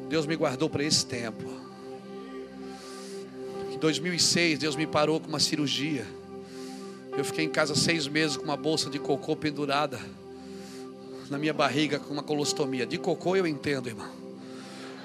[0.08, 1.69] Deus me guardou para esse tempo.
[3.80, 6.06] Em 2006, Deus me parou com uma cirurgia.
[7.16, 9.98] Eu fiquei em casa seis meses com uma bolsa de cocô pendurada
[11.30, 12.84] na minha barriga com uma colostomia.
[12.86, 14.10] De cocô eu entendo, irmão.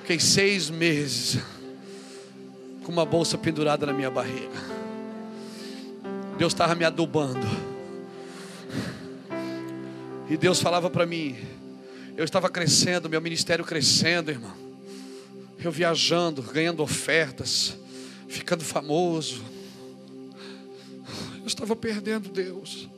[0.01, 1.39] Fiquei seis meses
[2.84, 4.59] com uma bolsa pendurada na minha barriga.
[6.38, 7.47] Deus estava me adubando.
[10.30, 11.38] E Deus falava para mim.
[12.17, 14.51] Eu estava crescendo, meu ministério crescendo, irmão.
[15.63, 17.78] Eu viajando, ganhando ofertas,
[18.28, 19.43] ficando famoso.
[21.41, 22.89] Eu estava perdendo Deus.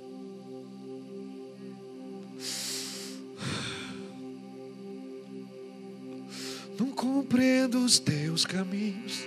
[6.80, 9.26] Não compreendo os teus caminhos.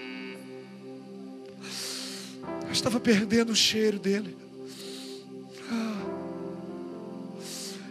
[2.65, 4.37] Eu estava perdendo o cheiro dele.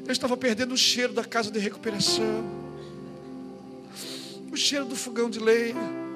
[0.05, 2.43] Eu estava perdendo o cheiro da casa de recuperação.
[4.51, 6.09] O cheiro do fogão de lenha.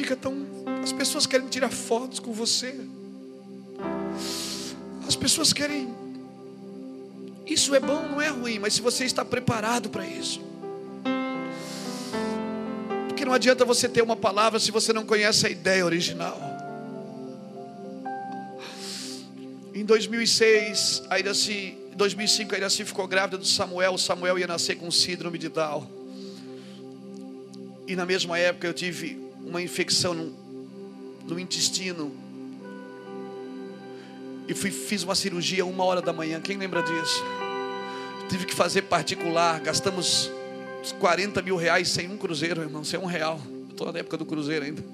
[0.00, 0.46] Fica tão.
[0.82, 2.74] As pessoas querem tirar fotos com você.
[5.06, 5.94] As pessoas querem.
[7.46, 10.40] Isso é bom, não é ruim, mas se você está preparado para isso.
[13.08, 16.38] Porque não adianta você ter uma palavra se você não conhece a ideia original.
[19.74, 23.94] Em 2006, a Iraci, 2005, a Iraci ficou grávida do Samuel.
[23.94, 25.86] O Samuel ia nascer com síndrome de Down.
[27.86, 30.32] E na mesma época eu tive uma infecção no,
[31.26, 32.12] no intestino.
[34.46, 36.40] E fui, fiz uma cirurgia uma hora da manhã.
[36.40, 37.22] Quem lembra disso?
[38.28, 39.60] Tive que fazer particular.
[39.60, 40.30] Gastamos
[41.00, 43.40] 40 mil reais sem um cruzeiro, irmão, sem um real.
[43.68, 44.84] Estou na época do cruzeiro ainda.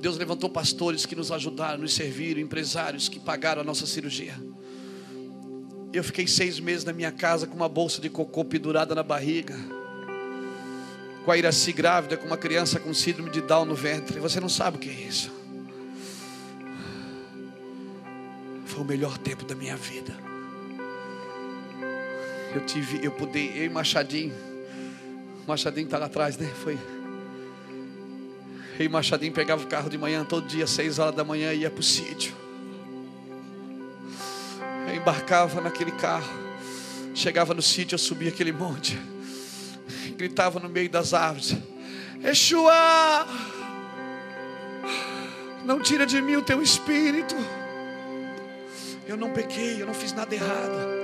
[0.00, 4.34] Deus levantou pastores que nos ajudaram, nos serviram, empresários que pagaram a nossa cirurgia.
[5.92, 9.56] Eu fiquei seis meses na minha casa com uma bolsa de cocô pendurada na barriga,
[11.24, 14.20] com a Iraci grávida, com uma criança com síndrome de Down no ventre.
[14.20, 15.32] Você não sabe o que é isso.
[18.66, 20.14] Foi o melhor tempo da minha vida.
[22.54, 24.34] Eu tive, eu pude, eu e Machadinho.
[25.46, 26.50] Machadinho está lá atrás, né?
[26.62, 26.78] Foi.
[28.78, 31.60] Eu e Machadinho pegava o carro de manhã todo dia, seis horas da manhã, e
[31.60, 32.34] ia para o sítio.
[34.88, 36.44] Eu embarcava naquele carro.
[37.14, 38.98] Chegava no sítio, eu subia aquele monte.
[40.14, 41.54] Gritava no meio das árvores:
[42.22, 43.26] Yeshua,
[45.64, 47.34] não tira de mim o teu espírito.
[49.06, 50.94] Eu não pequei, eu não fiz nada errado.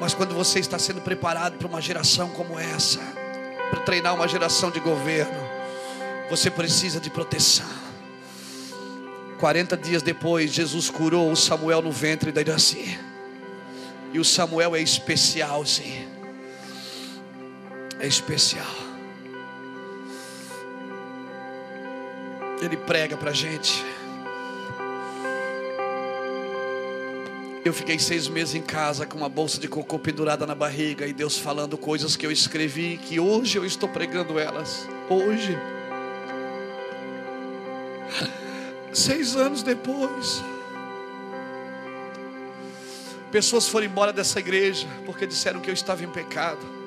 [0.00, 3.00] Mas quando você está sendo preparado para uma geração como essa,
[3.70, 5.38] para treinar uma geração de governo,
[6.30, 7.66] você precisa de proteção.
[9.38, 12.98] 40 dias depois, Jesus curou o Samuel no ventre da Iraci.
[14.12, 16.17] E o Samuel é especial, sim.
[18.00, 18.66] É especial.
[22.60, 23.84] Ele prega para gente.
[27.64, 31.12] Eu fiquei seis meses em casa com uma bolsa de cocô pendurada na barriga e
[31.12, 34.88] Deus falando coisas que eu escrevi, que hoje eu estou pregando elas.
[35.10, 35.58] Hoje.
[38.92, 40.42] Seis anos depois.
[43.30, 46.77] Pessoas foram embora dessa igreja porque disseram que eu estava em pecado.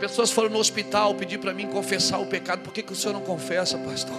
[0.00, 2.60] Pessoas foram no hospital pedir para mim confessar o pecado.
[2.60, 4.16] Por que, que o senhor não confessa, pastor?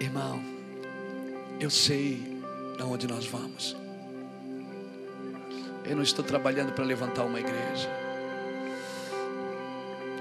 [0.00, 0.42] Irmão,
[1.60, 2.40] eu sei
[2.80, 3.76] aonde nós vamos.
[5.84, 7.90] Eu não estou trabalhando para levantar uma igreja.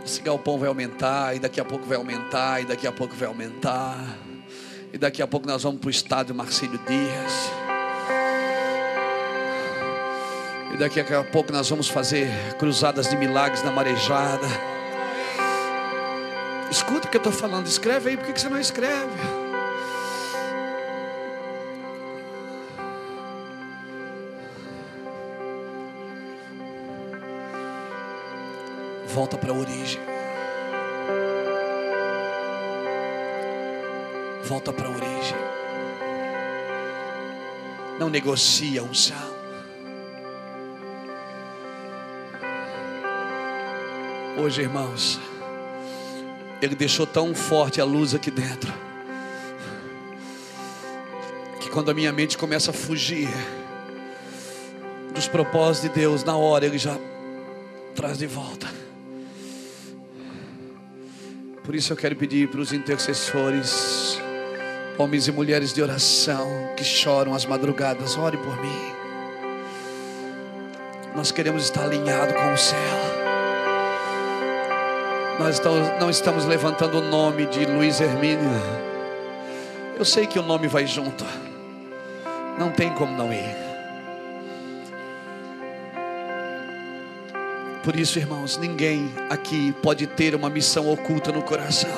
[0.03, 3.27] Esse galpão vai aumentar, e daqui a pouco vai aumentar, e daqui a pouco vai
[3.27, 4.17] aumentar.
[4.91, 7.60] E daqui a pouco nós vamos para o estádio Marcílio Dias.
[10.81, 12.27] Daqui a pouco nós vamos fazer
[12.57, 14.47] cruzadas de milagres na marejada.
[16.71, 19.11] Escuta o que eu estou falando, escreve aí, por que você não escreve?
[29.05, 30.01] Volta para a origem.
[34.45, 35.37] Volta para a origem.
[37.99, 39.40] Não negocia unção.
[44.41, 45.19] Hoje, irmãos,
[46.63, 48.73] Ele deixou tão forte a luz aqui dentro,
[51.59, 53.29] que quando a minha mente começa a fugir
[55.13, 56.97] dos propósitos de Deus, na hora Ele já
[57.93, 58.67] traz de volta.
[61.63, 64.19] Por isso eu quero pedir para os intercessores,
[64.97, 68.91] homens e mulheres de oração que choram as madrugadas, ore por mim.
[71.15, 73.10] Nós queremos estar alinhado com o céu.
[75.41, 75.59] Nós
[75.99, 78.47] não estamos levantando o nome de Luiz Hermínio.
[79.97, 81.25] Eu sei que o nome vai junto.
[82.59, 83.55] Não tem como não ir.
[87.83, 91.89] Por isso, irmãos, ninguém aqui pode ter uma missão oculta no coração.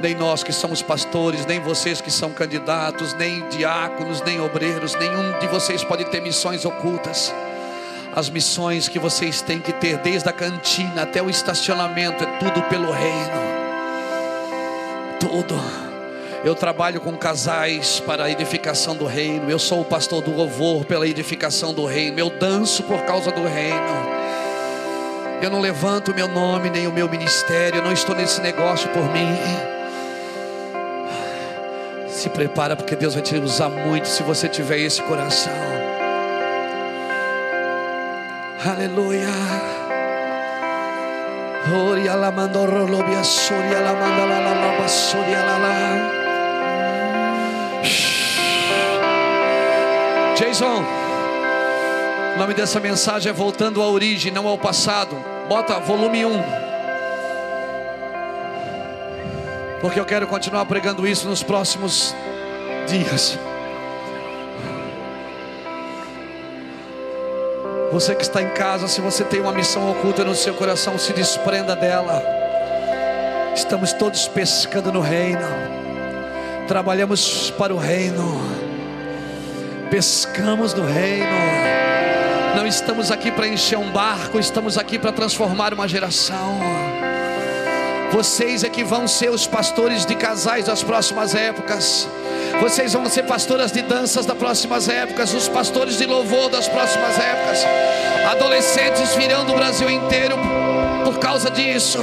[0.00, 5.36] Nem nós que somos pastores, nem vocês que são candidatos, nem diáconos, nem obreiros, nenhum
[5.40, 7.34] de vocês pode ter missões ocultas.
[8.14, 12.62] As missões que vocês têm que ter, desde a cantina até o estacionamento, é tudo
[12.62, 13.40] pelo reino.
[15.20, 15.54] Tudo.
[16.42, 19.48] Eu trabalho com casais para a edificação do reino.
[19.48, 22.18] Eu sou o pastor do louvor pela edificação do reino.
[22.18, 24.10] Eu danço por causa do reino.
[25.40, 27.78] Eu não levanto o meu nome nem o meu ministério.
[27.78, 29.36] Eu não estou nesse negócio por mim.
[32.08, 35.89] Se prepara porque Deus vai te usar muito se você tiver esse coração.
[38.62, 39.32] Aleluia.
[41.72, 46.20] Oria la mandoro lobia soria la mandala la la soria la la.
[50.36, 50.84] Jason,
[52.34, 55.16] o nome dessa mensagem é Voltando à Origem, não ao Passado.
[55.48, 56.42] Bota volume 1.
[59.80, 62.14] Porque eu quero continuar pregando isso nos próximos
[62.86, 63.38] dias.
[67.92, 71.12] Você que está em casa, se você tem uma missão oculta no seu coração, se
[71.12, 72.22] desprenda dela.
[73.54, 75.46] Estamos todos pescando no reino,
[76.68, 78.70] trabalhamos para o reino
[79.90, 81.26] pescamos do reino.
[82.56, 86.58] Não estamos aqui para encher um barco, estamos aqui para transformar uma geração.
[88.12, 92.08] Vocês é que vão ser os pastores de casais das próximas épocas.
[92.60, 97.18] Vocês vão ser pastoras de danças das próximas épocas, os pastores de louvor das próximas
[97.18, 97.64] épocas.
[98.30, 100.36] Adolescentes virão do Brasil inteiro
[101.04, 101.98] por causa disso.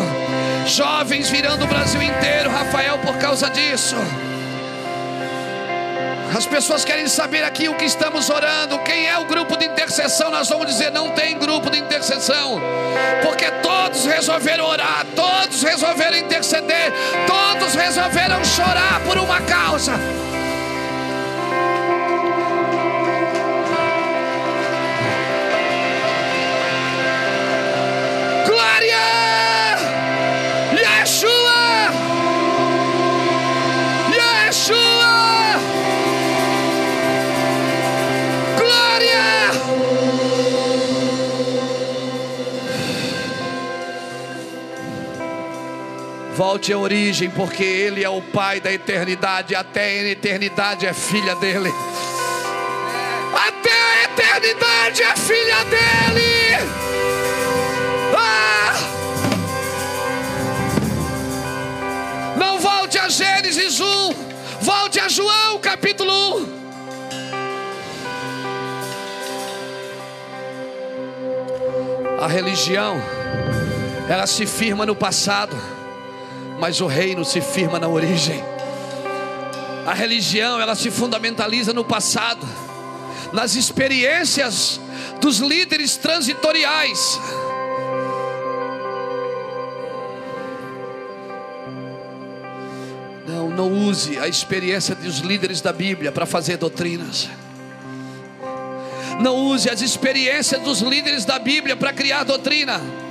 [0.65, 3.95] Jovens virão do Brasil inteiro, Rafael, por causa disso.
[6.35, 10.29] As pessoas querem saber aqui o que estamos orando, quem é o grupo de intercessão.
[10.29, 12.61] Nós vamos dizer: não tem grupo de intercessão,
[13.23, 16.93] porque todos resolveram orar, todos resolveram interceder,
[17.25, 19.93] todos resolveram chorar por uma causa.
[46.37, 51.35] Volte à origem, porque Ele é o Pai da eternidade, até a eternidade é filha
[51.37, 51.73] dele.
[53.33, 56.57] Até a eternidade é filha dele.
[58.15, 58.75] Ah!
[62.37, 64.13] Não volte a Gênesis 1,
[64.61, 66.57] volte a João capítulo 1.
[72.21, 73.01] A religião,
[74.07, 75.57] ela se firma no passado
[76.59, 78.43] mas o reino se firma na origem.
[79.85, 82.45] A religião, ela se fundamentaliza no passado,
[83.31, 84.79] nas experiências
[85.21, 87.19] dos líderes transitoriais.
[93.27, 97.29] Não, não use a experiência dos líderes da Bíblia para fazer doutrinas.
[99.21, 103.06] Não use as experiências dos líderes da Bíblia para criar doutrina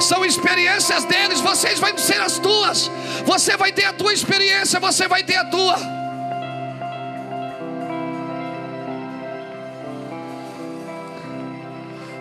[0.00, 2.90] são experiências deles, vocês vão ser as tuas.
[3.24, 5.76] Você vai ter a tua experiência, você vai ter a tua.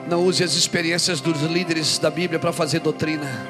[0.07, 3.47] Não use as experiências dos líderes da Bíblia para fazer doutrina.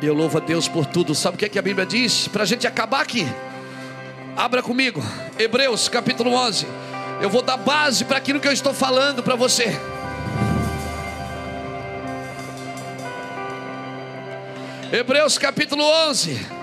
[0.00, 1.14] Eu louvo a Deus por tudo.
[1.14, 2.28] Sabe o que, é que a Bíblia diz?
[2.28, 3.26] Para a gente acabar aqui.
[4.36, 5.02] Abra comigo,
[5.36, 6.64] Hebreus capítulo 11.
[7.20, 9.76] Eu vou dar base para aquilo que eu estou falando para você.
[14.90, 16.57] Hebreus capítulo 11.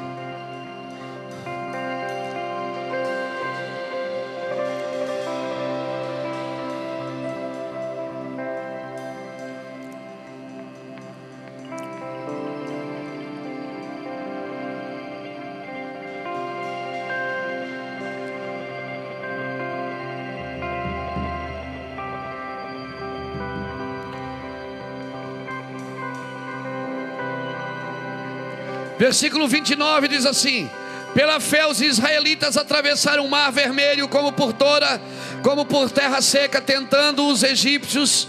[28.98, 30.70] Versículo 29 diz assim:
[31.14, 35.02] Pela fé os israelitas atravessaram o mar vermelho como por toda,
[35.44, 38.28] como por terra seca, tentando os egípcios,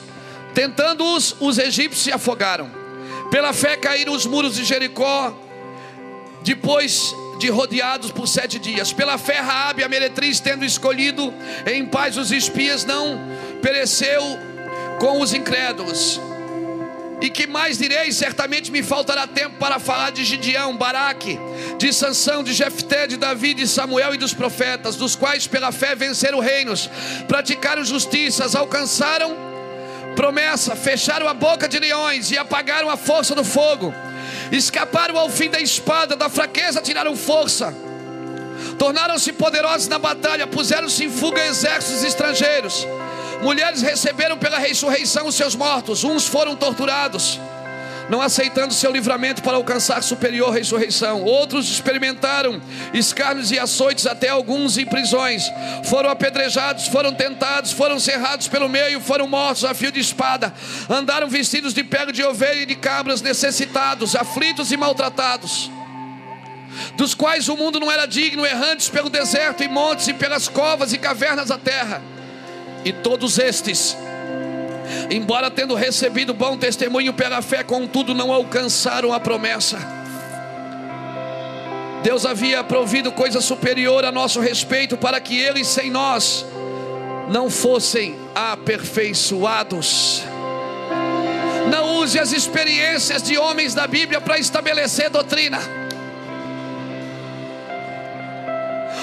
[0.54, 2.70] tentando-os, os egípcios se afogaram.
[3.30, 5.36] Pela fé caíram os muros de Jericó,
[6.42, 8.92] depois de rodeados por sete dias.
[8.92, 11.32] Pela fé Raabe, a meretriz, tendo escolhido
[11.66, 13.18] em paz os espias, não
[13.60, 14.22] pereceu
[14.98, 16.20] com os incrédulos.
[17.20, 18.12] E que mais direi?
[18.12, 21.38] Certamente me faltará tempo para falar de Gideão, Baraque,
[21.78, 25.94] de Sansão, de Jefté, de Davi, de Samuel e dos profetas, dos quais pela fé
[25.94, 26.90] venceram reinos,
[27.26, 29.34] praticaram justiças, alcançaram
[30.14, 33.94] promessa, fecharam a boca de leões e apagaram a força do fogo,
[34.50, 37.74] escaparam ao fim da espada, da fraqueza tiraram força,
[38.78, 42.86] tornaram-se poderosos na batalha, puseram-se em fuga exércitos estrangeiros
[43.42, 47.38] Mulheres receberam pela ressurreição os seus mortos, uns foram torturados,
[48.08, 51.22] não aceitando seu livramento para alcançar superior ressurreição.
[51.22, 52.60] Outros experimentaram
[52.94, 55.50] escárnios e açoites, até alguns em prisões.
[55.84, 60.52] Foram apedrejados, foram tentados, foram cerrados pelo meio, foram mortos a fio de espada.
[60.88, 65.70] Andaram vestidos de pele de ovelha e de cabras, necessitados, aflitos e maltratados
[66.94, 70.92] dos quais o mundo não era digno, errantes pelo deserto e montes e pelas covas
[70.92, 72.02] e cavernas da terra.
[72.86, 73.98] E todos estes,
[75.10, 79.76] embora tendo recebido bom testemunho pela fé, contudo não alcançaram a promessa.
[82.04, 86.46] Deus havia provido coisa superior a nosso respeito para que eles sem nós
[87.28, 90.22] não fossem aperfeiçoados.
[91.68, 95.58] Não use as experiências de homens da Bíblia para estabelecer doutrina.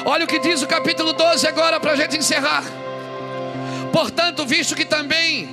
[0.05, 2.63] Olha o que diz o capítulo 12 agora para a gente encerrar.
[3.93, 5.47] Portanto, visto que também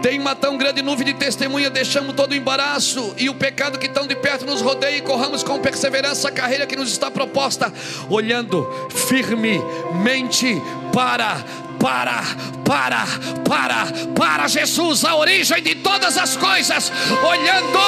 [0.00, 3.86] tem uma tão grande nuvem de testemunha, deixamos todo o embaraço e o pecado que
[3.86, 7.70] tão de perto nos rodeia e corramos com perseverança a carreira que nos está proposta,
[8.08, 10.60] olhando firmemente
[10.90, 11.44] para
[11.78, 12.24] para,
[12.64, 13.06] para,
[13.44, 13.86] para,
[14.16, 16.90] para Jesus, a origem de todas as coisas,
[17.22, 17.78] olhando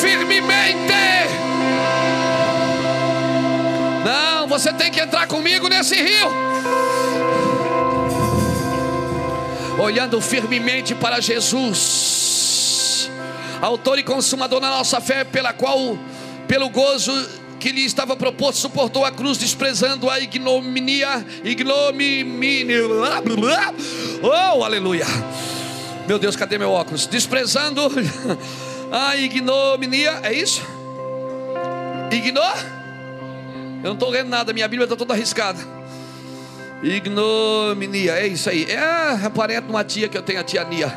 [0.00, 0.92] firmemente.
[4.04, 6.81] Não, você tem que entrar comigo nesse rio.
[9.78, 13.10] Olhando firmemente para Jesus,
[13.60, 15.98] autor e consumador da nossa fé, pela qual
[16.46, 17.12] pelo gozo
[17.58, 22.78] que lhe estava proposto, suportou a cruz, desprezando a ignominia, ignominia,
[24.22, 25.06] oh, aleluia.
[26.06, 27.06] Meu Deus, cadê meu óculos?
[27.06, 27.80] Desprezando
[28.90, 30.60] a ignominia, é isso?
[32.10, 32.56] Ignor?
[33.82, 35.81] Eu não estou lendo nada, minha Bíblia está toda arriscada.
[36.82, 38.64] Ignominia, é isso aí.
[38.64, 40.92] É, é parente de uma tia que eu tenho, a tia Nia.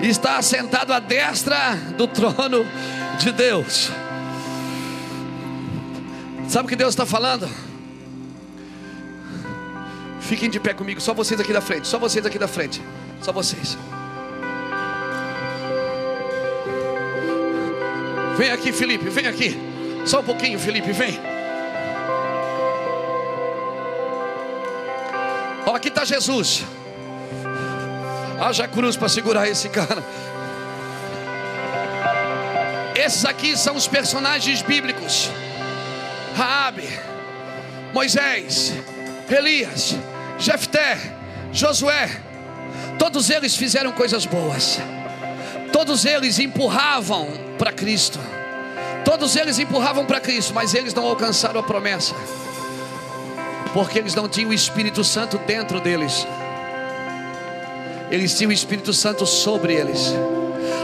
[0.00, 2.66] Está assentado à destra do trono
[3.18, 3.90] de Deus.
[6.48, 7.48] Sabe o que Deus está falando?
[10.20, 12.82] Fiquem de pé comigo, só vocês aqui da frente, só vocês aqui da frente,
[13.20, 13.76] só vocês.
[18.36, 19.56] Vem aqui, Felipe, vem aqui.
[20.06, 21.33] Só um pouquinho, Felipe, vem.
[25.66, 26.64] Ó, aqui está Jesus.
[28.40, 30.02] Haja cruz para segurar esse cara.
[32.94, 35.30] Esses aqui são os personagens bíblicos.
[36.36, 36.88] Raabe,
[37.92, 38.72] Moisés,
[39.30, 39.94] Elias,
[40.38, 40.98] Jefté,
[41.52, 42.10] Josué,
[42.98, 44.80] todos eles fizeram coisas boas.
[45.72, 47.28] Todos eles empurravam
[47.58, 48.18] para Cristo.
[49.04, 52.14] Todos eles empurravam para Cristo, mas eles não alcançaram a promessa.
[53.74, 56.26] Porque eles não tinham o Espírito Santo dentro deles.
[58.10, 60.14] Eles tinham o Espírito Santo sobre eles.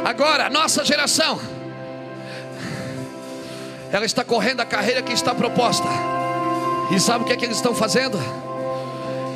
[0.04, 1.40] Agora, nossa geração
[3.92, 5.88] ela está correndo a carreira que está proposta.
[6.94, 8.18] E sabe o que é que eles estão fazendo?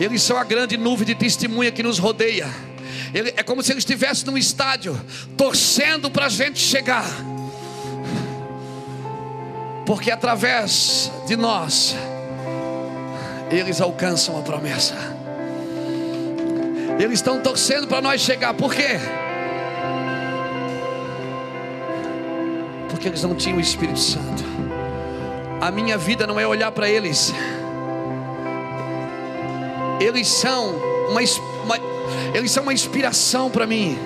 [0.00, 2.48] Eles são a grande nuvem de testemunha que nos rodeia.
[3.12, 5.00] Ele, é como se eles estivessem num estádio,
[5.36, 7.06] torcendo para a gente chegar.
[9.86, 11.94] Porque através de nós,
[13.58, 14.94] eles alcançam a promessa.
[16.98, 18.54] Eles estão torcendo para nós chegar.
[18.54, 18.98] Por quê?
[23.04, 24.42] porque eles não tinham o Espírito Santo.
[25.60, 27.34] A minha vida não é olhar para eles.
[30.00, 30.74] Eles são
[31.10, 31.20] uma,
[31.64, 31.76] uma,
[32.32, 33.98] eles são uma inspiração para mim.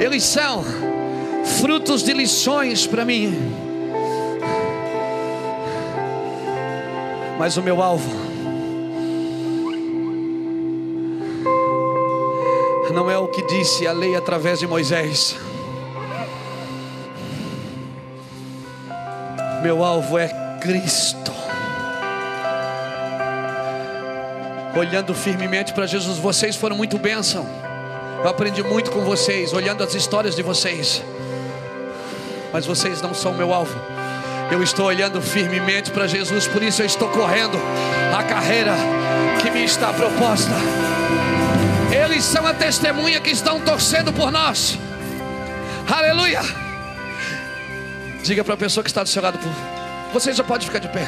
[0.00, 0.64] Eles são
[1.60, 3.36] frutos de lições para mim.
[7.38, 8.31] Mas o meu alvo
[12.92, 15.36] não é o que disse a lei através de Moisés.
[19.62, 20.28] Meu alvo é
[20.60, 21.32] Cristo.
[24.76, 27.46] Olhando firmemente para Jesus, vocês foram muito bênção.
[28.22, 31.02] Eu aprendi muito com vocês, olhando as histórias de vocês.
[32.52, 33.78] Mas vocês não são meu alvo.
[34.50, 37.58] Eu estou olhando firmemente para Jesus, por isso eu estou correndo
[38.16, 38.74] a carreira
[39.40, 40.52] que me está proposta.
[42.22, 44.78] São a testemunha que estão torcendo por nós.
[45.92, 46.40] Aleluia.
[48.22, 49.38] Diga para a pessoa que está do seu lado,
[50.12, 51.06] você já pode ficar de pé.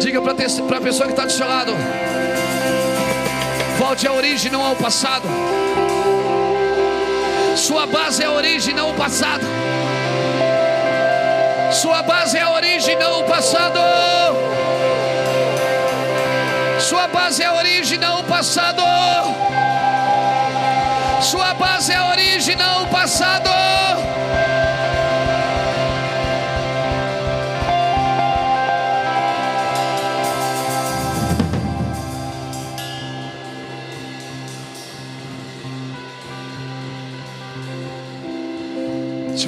[0.00, 1.72] Diga para a pessoa que está do seu lado,
[3.78, 5.28] volte à origem, não ao passado.
[7.56, 9.44] Sua base é a origem, não o passado.
[11.72, 13.80] Sua base é a origem, não o passado.
[16.78, 18.80] Sua base é a origem, não o passado.
[21.22, 23.50] Sua base é a origem, não o passado.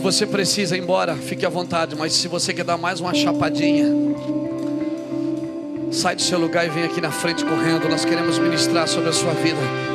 [0.04, 3.86] você precisa ir embora, fique à vontade, mas se você quer dar mais uma chapadinha,
[5.90, 7.88] sai do seu lugar e vem aqui na frente correndo.
[7.88, 9.93] Nós queremos ministrar sobre a sua vida.